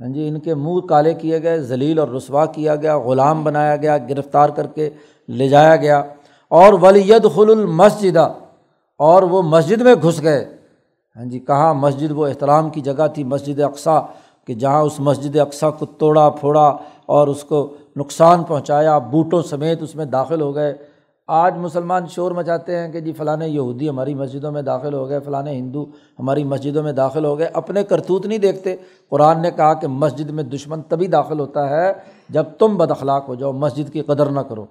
[0.02, 3.76] ہاں جی ان کے منہ کالے کیے گئے، ذلیل اور رسوا کیا گیا، غلام بنایا
[3.76, 4.90] گیا، گرفتار کر کے
[5.28, 6.04] لے جایا گیا۔
[6.50, 8.34] اور ولید خل المسجدہ
[8.98, 10.46] اور وہ مسجد میں گھس گئے۔
[11.16, 14.00] ہاں جی کہاں مسجد؟ وہ احترام کی جگہ تھی، مسجد اقسا
[14.46, 19.84] کہ جہاں اس مسجد اقسا کو توڑا، پھوڑا اور اس کو نقصان پہنچایا، بوٹوں سمیت
[19.84, 20.74] اس میں داخل ہو گئے۔
[21.28, 25.20] آج مسلمان شور مچاتے ہیں کہ جی فلاں یہودی ہماری مسجدوں میں داخل ہو گئے
[25.20, 25.86] فلاں ہندو
[26.20, 28.76] ہماری مسجدوں میں داخل ہو گئے۔ اپنے کرتوت نہیں دیکھتے۔
[29.10, 31.94] قرآن نے کہا کہ مسجد میں دشمن تبھی داخل ہوتا ہے
[32.30, 34.66] جب تم بد اخلاق ہو جاؤ، مسجد کی قدر نہ کرو۔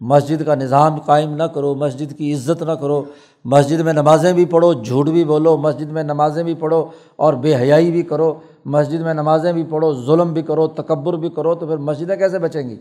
[0.00, 3.04] مسجد کا نظام قائم نہ کرو، مسجد کی عزت نہ کرو۔
[3.44, 6.86] مسجد میں نمازیں بھی پڑھو، جھوٹ بھی بولو۔ مسجد میں نمازیں بھی پڑھو
[7.16, 8.34] اور بے حیائی بھی کرو۔
[8.64, 12.38] مسجد میں نمازیں بھی پڑھو، ظلم بھی کرو، تکبر بھی کرو تو پھر مسجدیں کیسے
[12.38, 12.76] بچیں گی؟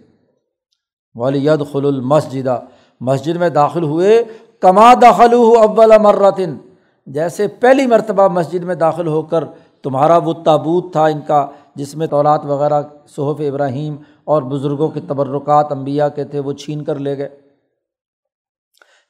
[1.34, 2.60] ید خل المسجدہ
[3.00, 4.24] مسجد میں داخل ہوئے،
[4.60, 6.58] کما داخل ہو اول مرتن۔
[7.06, 9.44] جیسے پہلی مرتبہ مسجد میں داخل ہو کر
[9.84, 15.00] تمہارا وہ تابوت تھا ان کا، جس میں طورات وغیرہ، صحف ابراہیم اور بزرگوں کے
[15.08, 17.30] تبرکات امبیا کے تھے، وہ چھین کر لے گئے۔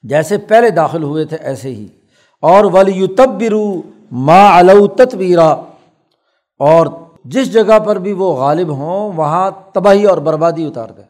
[0.02, 1.86] جیسے پہلے داخل ہوئے تھے، ایسے ہی۔
[2.42, 3.82] اور ولی تبرو
[4.12, 5.48] ما علو تتبیرا
[6.58, 6.86] اور
[7.24, 11.02] جس جگہ پر بھی وہ غالب ہوں، وہاں تباہی اور بربادی اتار دے۔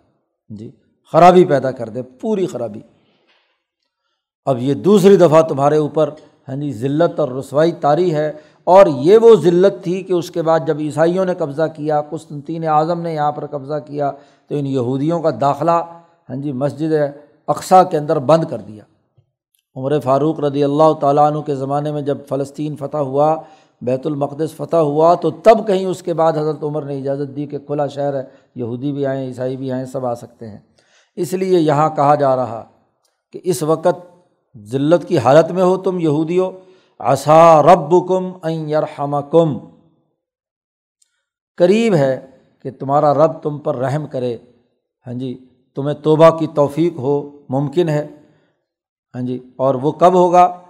[0.49, 0.71] جی۔
[1.13, 2.81] خرابی پیدا کر دے، پوری خرابی۔
[4.45, 6.11] اب یہ دوسری دفعہ تمہارے اوپر
[6.49, 8.33] ہاں جی ذلت اور رسوائی طاری ہے۔
[8.65, 12.69] اور یہ وہ ذلت تھی کہ اس کے بعد جب عیسائیوں نے قبضہ کیا، قسطنطین
[12.69, 14.13] اعظم نے یہاں پر قبضہ کیا،
[14.49, 15.85] تو ان یہودیوں کا داخلہ
[16.29, 16.93] ہاں جی مسجد
[17.47, 18.85] اقسا کے اندر بند کر دیا۔
[19.77, 23.37] عمر فاروق رضی اللہ تعالیٰ عنہ کے زمانے میں جب فلسطین فتح ہوا،
[23.81, 27.47] بیت المقدس فتح ہوا، تو تب کہیں اس کے بعد حضرت عمر نے اجازت دی
[27.47, 28.23] کہ کھلا شہر ہے،
[28.55, 30.59] یہودی بھی آئیں، عیسائی بھی آئیں، سب آ سکتے ہیں۔
[31.19, 32.65] اس لیے یہاں کہا جا رہا
[33.33, 34.07] کہ اس وقت
[34.59, 36.51] ذلت کی حالت میں ہو تم یہودی ہو
[36.99, 39.59] آسا رب کم یرحم کم
[41.57, 42.27] قریب ہے
[42.63, 44.37] کہ تمہارا رب تم پر رحم کرے۔
[45.07, 45.45] ہاں جی
[45.77, 48.07] تمہیں توبہ کی توفیق ہو، ممکن ہے۔
[49.15, 50.61] ہاں جی اور وہ کب ہوگا؟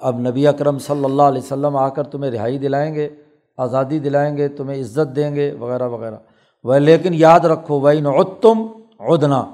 [0.00, 3.08] اب نبی اکرم صلی اللہ علیہ وسلم آ کر تمہیں رہائی دلائیں گے،
[3.56, 6.16] آزادی دلائیں گے، تمہیں عزت دیں گے، وغیرہ وغیرہ۔
[6.64, 8.66] وہ لیکن یاد رکھو بھائی نعتم
[9.00, 9.44] عدنا۔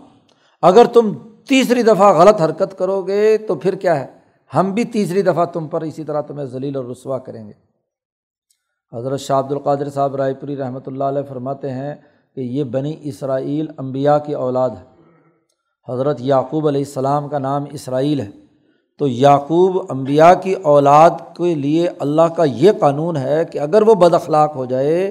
[0.62, 1.12] اگر تم
[1.48, 4.06] تیسری دفعہ غلط حرکت کرو گے تو پھر کیا ہے؟
[4.54, 7.52] ہم بھی تیسری دفعہ تم پر اسی طرح تمہیں ذلیل اور رسوا کریں گے۔
[8.96, 11.94] حضرت شاہ عبد القادر صاحب رائے پوری رحمۃ اللہ علیہ فرماتے ہیں
[12.34, 14.84] کہ یہ بنی اسرائیل امبیا کی اولاد ہے۔
[15.92, 18.30] حضرت یعقوب علیہ السلام کا نام اسرائیل ہے۔
[18.98, 23.94] تو یعقوب امبیا کی اولاد کے لیے اللہ کا یہ قانون ہے کہ اگر وہ
[23.94, 25.10] بد اخلاق ہو جائے،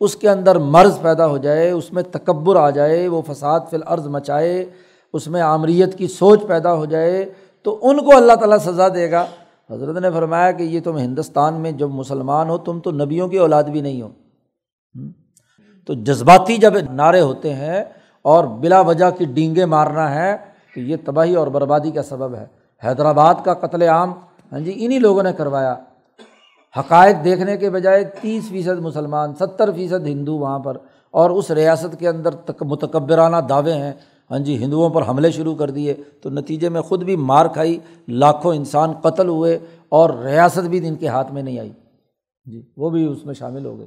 [0.00, 3.76] اس کے اندر مرض پیدا ہو جائے، اس میں تکبر آ جائے، وہ فساد فی
[3.76, 4.64] العرض مچائے
[5.12, 7.32] اس میں عامریت کی سوچ پیدا ہو جائے
[7.62, 9.26] تو ان کو اللہ تعالیٰ سزا دے گا۔
[9.70, 13.36] حضرت نے فرمایا کہ یہ تم ہندوستان میں جب مسلمان ہو تم تو نبیوں کی
[13.36, 14.08] اولاد بھی نہیں ہو۔
[15.86, 17.84] تو جذباتی جب نعرے ہوتے ہیں
[18.22, 20.36] اور بلا وجہ کی ڈینگے مارنا ہے
[20.74, 22.46] تو یہ تباہی اور بربادی کا سبب ہے۔
[22.84, 24.12] حیدرآباد کا قتل عام
[24.52, 25.74] ہاں جی انہیں لوگوں نے کروایا۔
[26.78, 30.76] حقائق دیکھنے کے بجائے تیس فیصد مسلمان، ستر فیصد ہندو وہاں پر
[31.10, 32.30] اور اس ریاست کے اندر
[32.60, 33.92] متکبرانہ دعوے ہیں۔
[34.30, 37.78] ہاں جی ہندوؤں پر حملے شروع کر دیے۔ تو نتیجے میں خود بھی مار کھائی،
[38.08, 39.58] لاکھوں انسان قتل ہوئے
[39.88, 41.72] اور ریاست بھی ان کے ہاتھ میں نہیں آئی۔
[42.44, 43.86] جی وہ بھی اس میں شامل ہو گئے۔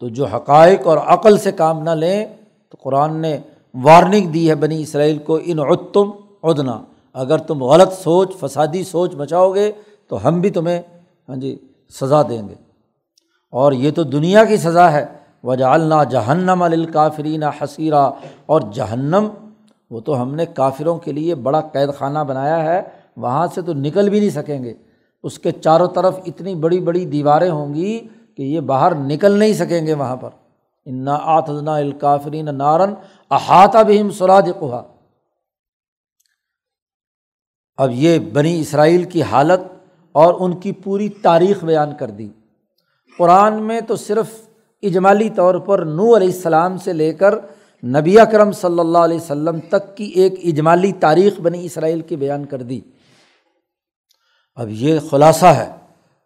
[0.00, 2.26] تو جو حقائق اور عقل سے کام نہ لیں،
[2.70, 3.38] تو قرآن نے
[3.74, 6.10] وارننگ دی ہے بنی اسرائیل کو، ان عدتم
[6.42, 6.82] ادنا
[7.12, 9.72] اگر تم غلط سوچ، فسادی سوچ بچاؤ گے،
[10.08, 10.82] تو ہم بھی تمہیں
[11.28, 11.58] ہاں جی
[12.00, 12.54] سزا دیں گے۔
[13.50, 18.10] اور یہ تو دنیا کی سزا ہے۔ وجالنا جہنم الکافرین حسیرہ
[18.46, 19.28] اور جہنم،
[19.90, 22.82] وہ تو ہم نے کافروں کے لیے بڑا قید خانہ بنایا ہے،
[23.16, 24.74] وہاں سے تو نکل بھی نہیں سکیں گے۔
[25.22, 29.52] اس کے چاروں طرف اتنی بڑی بڑی دیواریں ہوں گی کہ یہ باہر نکل نہیں
[29.52, 30.30] سکیں گے وہاں پر۔
[30.84, 32.94] انا آتنا الکافرین نارن
[33.30, 34.82] احاطہ بہم سراج کوہا
[37.76, 39.60] اب یہ بنی اسرائیل کی حالت
[40.12, 42.28] اور ان کی پوری تاریخ بیان کر دی۔
[43.18, 44.26] قرآن میں تو صرف
[44.86, 47.34] اجمالی طور پر نو علیہ السلام سے لے کر
[47.84, 52.44] نبی اکرم صلی اللہ علیہ وسلم تک کی ایک اجمالی تاریخ بنی اسرائیل کی بیان
[52.44, 52.80] کر دی۔
[54.56, 55.70] اب یہ خلاصہ ہے۔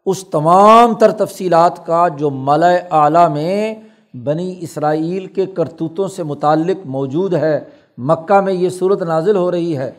[0.07, 3.75] اس تمام تر تفصیلات کا جو ملا اعلیٰ میں
[4.15, 7.61] بنی اسرائیل کے کرتوتوں سے متعلق موجود ہے،
[7.99, 9.91] مکہ میں یہ صورت نازل ہو رہی ہے۔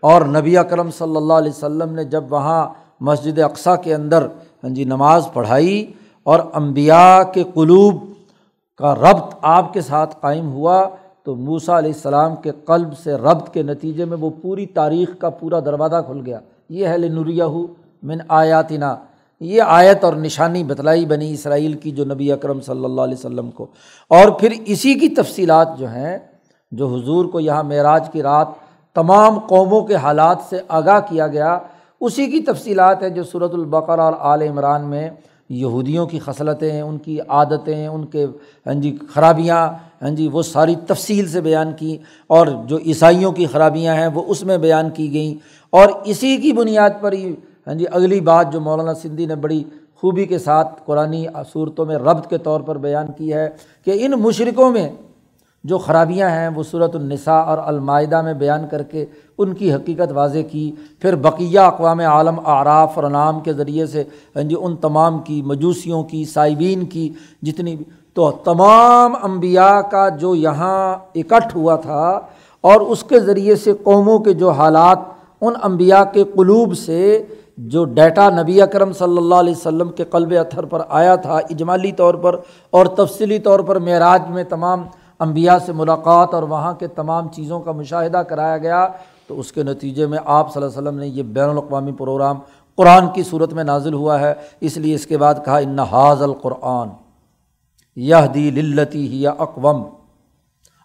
[0.00, 2.68] اور نبی اکرم صلی اللہ علیہ وسلم نے جب وہاں
[3.00, 4.26] مسجد اقسا کے اندر
[4.64, 5.92] ہاں جی نماز پڑھائی
[6.24, 8.04] اور امبیا کے قلوب
[8.76, 10.88] کا ربط آپ کے ساتھ قائم ہوا
[11.22, 15.28] تو موسا علیہ السلام کے قلب سے ربط کے نتیجے میں وہ پوری تاریخ کا
[15.28, 17.46] پورا دروازہ کھل گیا۔ یہ ہے لنوریا
[18.02, 18.96] من آیاتنا۔
[19.40, 23.50] یہ آیت اور نشانی بتلائی بنی اسرائیل کی جو نبی اکرم صلی اللہ علیہ وسلم
[23.50, 23.66] کو۔
[24.08, 26.18] اور پھر اسی کی تفصیلات جو ہیں،
[26.70, 28.48] جو حضور کو یہاں معراج کی رات
[28.94, 31.58] تمام قوموں کے حالات سے آگاہ کیا گیا،
[32.00, 35.10] اسی کی تفصیلات ہے جو صورت البقر اور عال عمران میں
[35.50, 38.24] یہودیوں کی خصلتیں، ان کی عادتیں، ان کے
[38.66, 39.58] ہاں جی خرابیاں
[40.02, 41.96] ہاں جی وہ ساری تفصیل سے بیان کی
[42.30, 45.34] اور جو عیسائیوں کی خرابیاں ہیں، وہ اس میں بیان کی گئیں
[45.72, 47.32] اور اسی کی بنیاد پر ہی
[47.66, 49.62] ہاں جی اگلی بات جو مولانا سندھی نے بڑی
[49.94, 51.14] خوبی کے ساتھ قرآن
[51.52, 53.48] صورتوں میں ربط کے طور پر بیان کی ہے
[53.86, 54.88] کہ ان مشرقوں میں
[55.64, 59.04] جو خرابیاں ہیں وہ صورت النساء اور المائدہ میں بیان کر کے
[59.38, 64.04] ان کی حقیقت واضح کی۔ پھر بقیہ اقوام عالم آراف اور نام کے ذریعے سے
[64.36, 67.12] ہاں جی ان تمام کی، مجوسیوں کی، صائبین کی،
[67.42, 67.84] جتنی بھی۔
[68.14, 72.20] تو تمام انبیاء کا جو یہاں اکٹھ ہوا تھا
[72.60, 74.98] اور اس کے ذریعے سے قوموں کے جو حالات
[75.40, 77.24] ان انبیاء کے قلوب سے،
[77.58, 81.92] جو ڈیٹا نبی اکرم صلی اللہ علیہ وسلم کے قلب اتھر پر آیا تھا، اجمالی
[81.92, 82.36] طور پر
[82.70, 84.82] اور تفصیلی طور پر معراج میں تمام
[85.20, 88.86] انبیاء سے ملاقات اور وہاں کے تمام چیزوں کا مشاہدہ کرایا گیا،
[89.26, 92.38] تو اس کے نتیجے میں آپ صلی اللہ علیہ وسلم نے یہ بین الاقوامی پروگرام
[92.76, 96.22] قرآن کی صورت میں نازل ہوا ہے۔ اس لیے اس کے بعد کہا، ان حاض
[96.22, 96.88] القرآن
[97.96, 99.82] یہ دی للتی ہی یا اقوام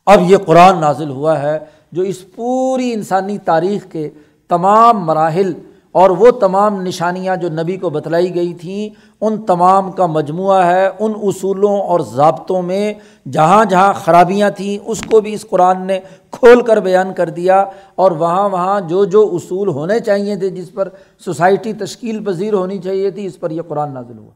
[0.07, 1.57] اب یہ قرآن نازل ہوا ہے
[1.91, 4.09] جو اس پوری انسانی تاریخ کے
[4.49, 5.53] تمام مراحل
[5.91, 8.89] اور وہ تمام نشانیاں جو نبی کو بتلائی گئی تھیں،
[9.21, 12.93] ان تمام کا مجموعہ ہے، ان اصولوں اور ضابطوں میں
[13.31, 15.99] جہاں جہاں خرابیاں تھیں، اس کو بھی اس قرآن نے
[16.31, 17.65] کھول کر بیان کر دیا
[17.95, 20.89] اور وہاں وہاں جو جو اصول ہونے چاہیے تھے، جس پر
[21.25, 24.31] سوسائٹی تشکیل پذیر ہونی چاہیے تھی، اس پر یہ قرآن نازل ہوا۔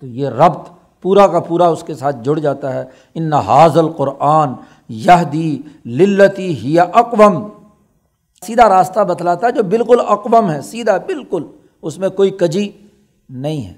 [0.00, 0.68] تو یہ ربط
[1.02, 2.84] پورا کا پورا اس کے ساتھ جڑ جاتا ہے۔
[3.14, 4.52] ان حاضل قرآن
[4.88, 7.48] یہ دی للتی ہی اقوام
[8.46, 11.44] سیدھا راستہ بتلاتا ہے جو بالکل اقوام ہے، سیدھا بالکل،
[11.82, 12.72] اس میں کوئی کجی
[13.28, 13.72] نہیں ہے۔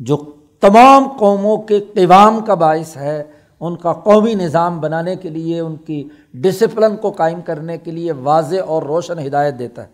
[0.00, 0.16] جو
[0.60, 3.24] تمام قوموں کے قوام کا باعث ہے،
[3.60, 8.12] ان کا قومی نظام بنانے کے لیے، ان کی ڈسپلن کو قائم کرنے کے لیے
[8.12, 9.88] واضح اور روشن ہدایت دیتا ہے۔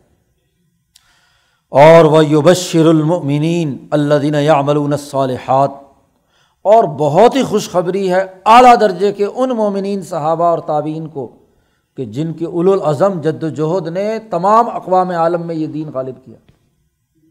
[1.68, 5.70] اور وہ یوبشر المنین اللہ دین یا الصالحات۔
[6.62, 11.45] اور بہت ہی خوشخبری ہے، اعلیٰ درجے کے ان مومنین، صحابہ اور تعبین کو۔
[11.96, 12.80] کہ جن کے اول
[13.22, 16.36] جد وجہد نے تمام اقوام عالم میں یہ دین غالب کیا۔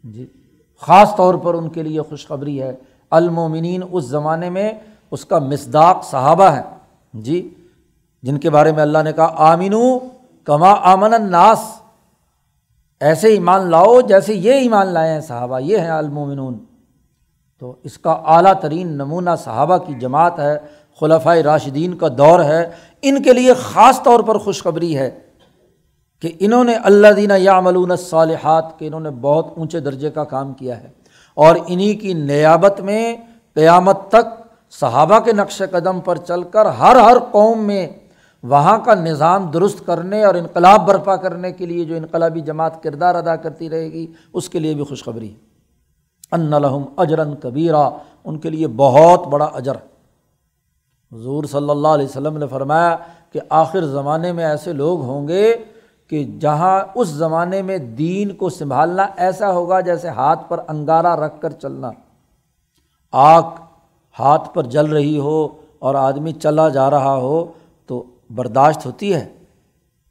[0.04, 0.26] جی۔
[0.82, 2.76] خاص طور پر ان کے لیے خوشخبری ہے۔
[3.12, 4.74] المومنین اس زمانے میں
[5.12, 6.62] اس کا مصداق صحابہ ہے
[7.14, 7.54] جی۔
[8.24, 9.74] جن کے بارے میں اللہ نے کہا آمین
[10.44, 11.60] کما آمن الناس۔
[13.00, 16.58] ایسے ایمان لاؤ جیسے یہ ایمان لائے ہیں صحابہ، یہ ہیں المومنون۔
[17.60, 20.58] تو اس کا اعلیٰ ترین نمونہ صحابہ کی جماعت ہے۔
[21.00, 22.70] خلفۂ راشدین کا دور ہے۔
[23.08, 25.10] ان کے لیے خاص طور پر خوشخبری ہے
[26.24, 30.24] کہ انہوں نے اللہ دینہ یا ملون صالحات کہ انہوں نے بہت اونچے درجے کا
[30.24, 30.90] کام کیا ہے،
[31.38, 33.16] اور انہیں کی نیابت میں
[33.56, 34.34] قیامت تک
[34.74, 37.88] صحابہ کے نقش قدم پر چل کر ہر ہر قوم میں
[38.44, 43.16] وہاں کا نظام درست کرنے اور انقلاب برپا کرنے کے لیے جو انقلابی جماعت کردار
[43.16, 45.34] ادا کرتی رہے گی، اس کے لیے بھی خوشخبری
[46.32, 47.90] ان لحم اجرن کبیرہ
[48.26, 49.95] ان کے لیے بہت بڑا اجر۔ ہے
[51.16, 52.96] حضور صلی اللہ علیہ وسلم نے فرمایا
[53.34, 55.56] کہ آخر زمانے میں ایسے لوگ ہوں گے
[56.10, 61.42] کہ جہاں اس زمانے میں دین کو سنبھالنا ایسا ہوگا جیسے ہاتھ پر انگارہ رکھ
[61.42, 61.92] کر چلنا۔
[63.12, 63.44] آگ
[64.20, 65.48] ہاتھ پر جل رہی ہو
[65.80, 67.46] اور آدمی چلا جا رہا ہو
[67.88, 68.04] تو
[68.36, 69.34] برداشت ہوتی ہے۔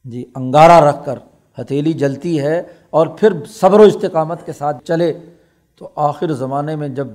[0.03, 1.19] جی انگارہ رکھ کر
[1.61, 5.13] ہتھیلی جلتی ہے اور پھر صبر و استقامت کے ساتھ چلے۔
[5.77, 7.07] تو آخر زمانے میں جب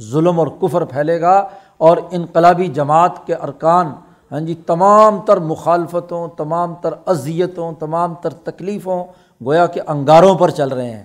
[0.00, 1.48] ظلم اور کفر پھیلے گا
[1.78, 3.92] اور انقلابی جماعت کے ارکان
[4.32, 9.04] ہاں جی تمام تر مخالفتوں، تمام تر اذیتوں، تمام تر تکلیفوں
[9.44, 11.04] گویا کہ انگاروں پر چل رہے ہیں۔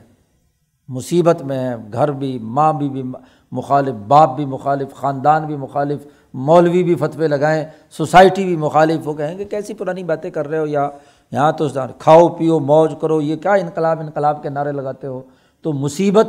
[0.88, 3.04] مصیبت میں ہیں، گھر بھی، ماں بھی بھی
[3.52, 9.14] مخالف، باپ بھی مخالف، خاندان بھی مخالف، مولوی بھی فتوے لگائیں، سوسائٹی بھی مخالف وہ
[9.14, 10.90] کہیں گے کیسی پرانی باتیں کر رہے ہو یا
[11.32, 11.68] یہاں تو
[12.00, 15.22] کھاؤ، پیو، موج کرو، یہ کیا انقلاب انقلاب کے نعرے لگاتے ہو؟
[15.62, 16.28] تو مصیبت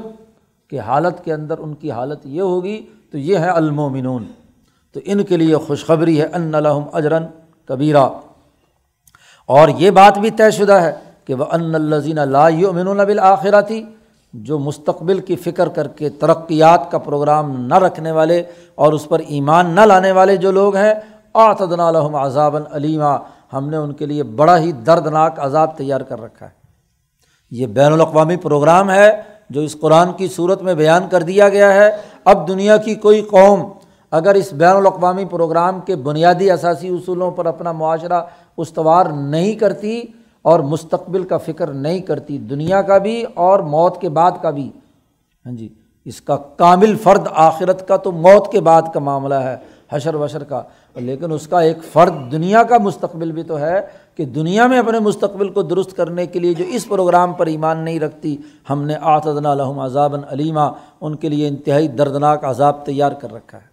[0.68, 4.26] کے حالت کے اندر ان کی حالت یہ ہوگی تو یہ ہے المومنون،
[4.92, 7.24] تو ان کے لیے خوشخبری ہے ان الحم اجرن
[7.68, 8.08] کبیرہ
[9.48, 10.92] اور یہ بات بھی طے شدہ ہے
[11.24, 13.82] کہ وہ ان الزین اللہ بالآخراتی
[14.32, 18.42] جو مستقبل کی فکر کر کے ترقیات کا پروگرام نہ رکھنے والے
[18.74, 20.94] اور اس پر ایمان نہ لانے والے جو لوگ ہیں
[21.34, 23.16] آتدن الحم عذاب علیمہ
[23.52, 26.52] ہم نے ان کے لیے بڑا ہی دردناک عذاب تیار کر رکھا ہے۔
[27.50, 31.74] یہ بین الاقوامی پروگرام ہے جو اس قرآن کی صورت میں بیان کر دیا گیا
[31.74, 31.90] ہے،
[32.24, 33.72] اب دنیا کی کوئی قوم
[34.10, 38.22] اگر اس بین الاقوامی پروگرام کے بنیادی اثاثی اصولوں پر اپنا معاشرہ
[38.56, 40.02] استوار نہیں کرتی
[40.42, 44.70] اور مستقبل کا فکر نہیں کرتی، دنیا کا بھی اور موت کے بعد کا بھی۔
[45.46, 45.68] ہاں جی
[46.04, 49.56] اس کا کامل فرد آخرت کا تو موت کے بعد کا معاملہ ہے،
[49.92, 50.62] حشر وشر کا۔
[50.96, 53.80] لیکن اس کا ایک فرد دنیا کا مستقبل بھی تو ہے
[54.16, 57.78] کہ دنیا میں اپنے مستقبل کو درست کرنے کے لیے جو اس پروگرام پر ایمان
[57.78, 58.36] نہیں رکھتی،
[58.70, 63.58] ہم نے آتدنا الحم عذابً علیمہ ان کے لیے انتہائی دردناک عذاب تیار کر رکھا
[63.58, 63.70] ہے۔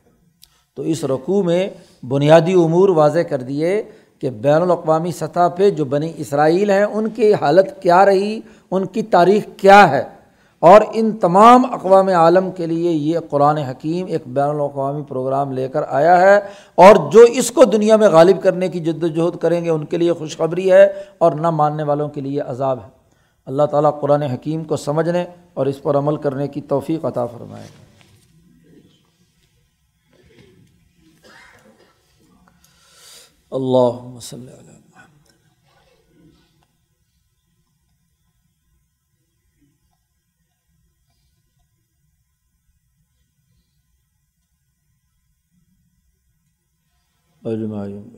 [0.75, 1.69] تو اس رقوع میں
[2.03, 3.83] بنیادی امور واضح کر دیے
[4.21, 8.39] کہ بین الاقوامی سطح پہ جو بنی اسرائیل ہیں، ان کی حالت کیا رہی،
[8.71, 10.16] ان کی تاریخ کیا ہے؟
[10.59, 15.67] اور ان تمام اقوام عالم کے لیے یہ قرآن حکیم ایک بین الاقوامی پروگرام لے
[15.67, 16.37] کر آیا ہے
[16.75, 19.97] اور جو اس کو دنیا میں غالب کرنے کی جد وجہد کریں گے، ان کے
[19.97, 22.89] لیے خوشخبری ہے اور نہ ماننے والوں کے لیے عذاب ہے۔
[23.45, 27.67] اللہ تعالیٰ قرآن حکیم کو سمجھنے اور اس پر عمل کرنے کی توفیق عطا فرمائے۔
[33.51, 34.66] اللہ وسلم
[47.47, 48.11] اجمعین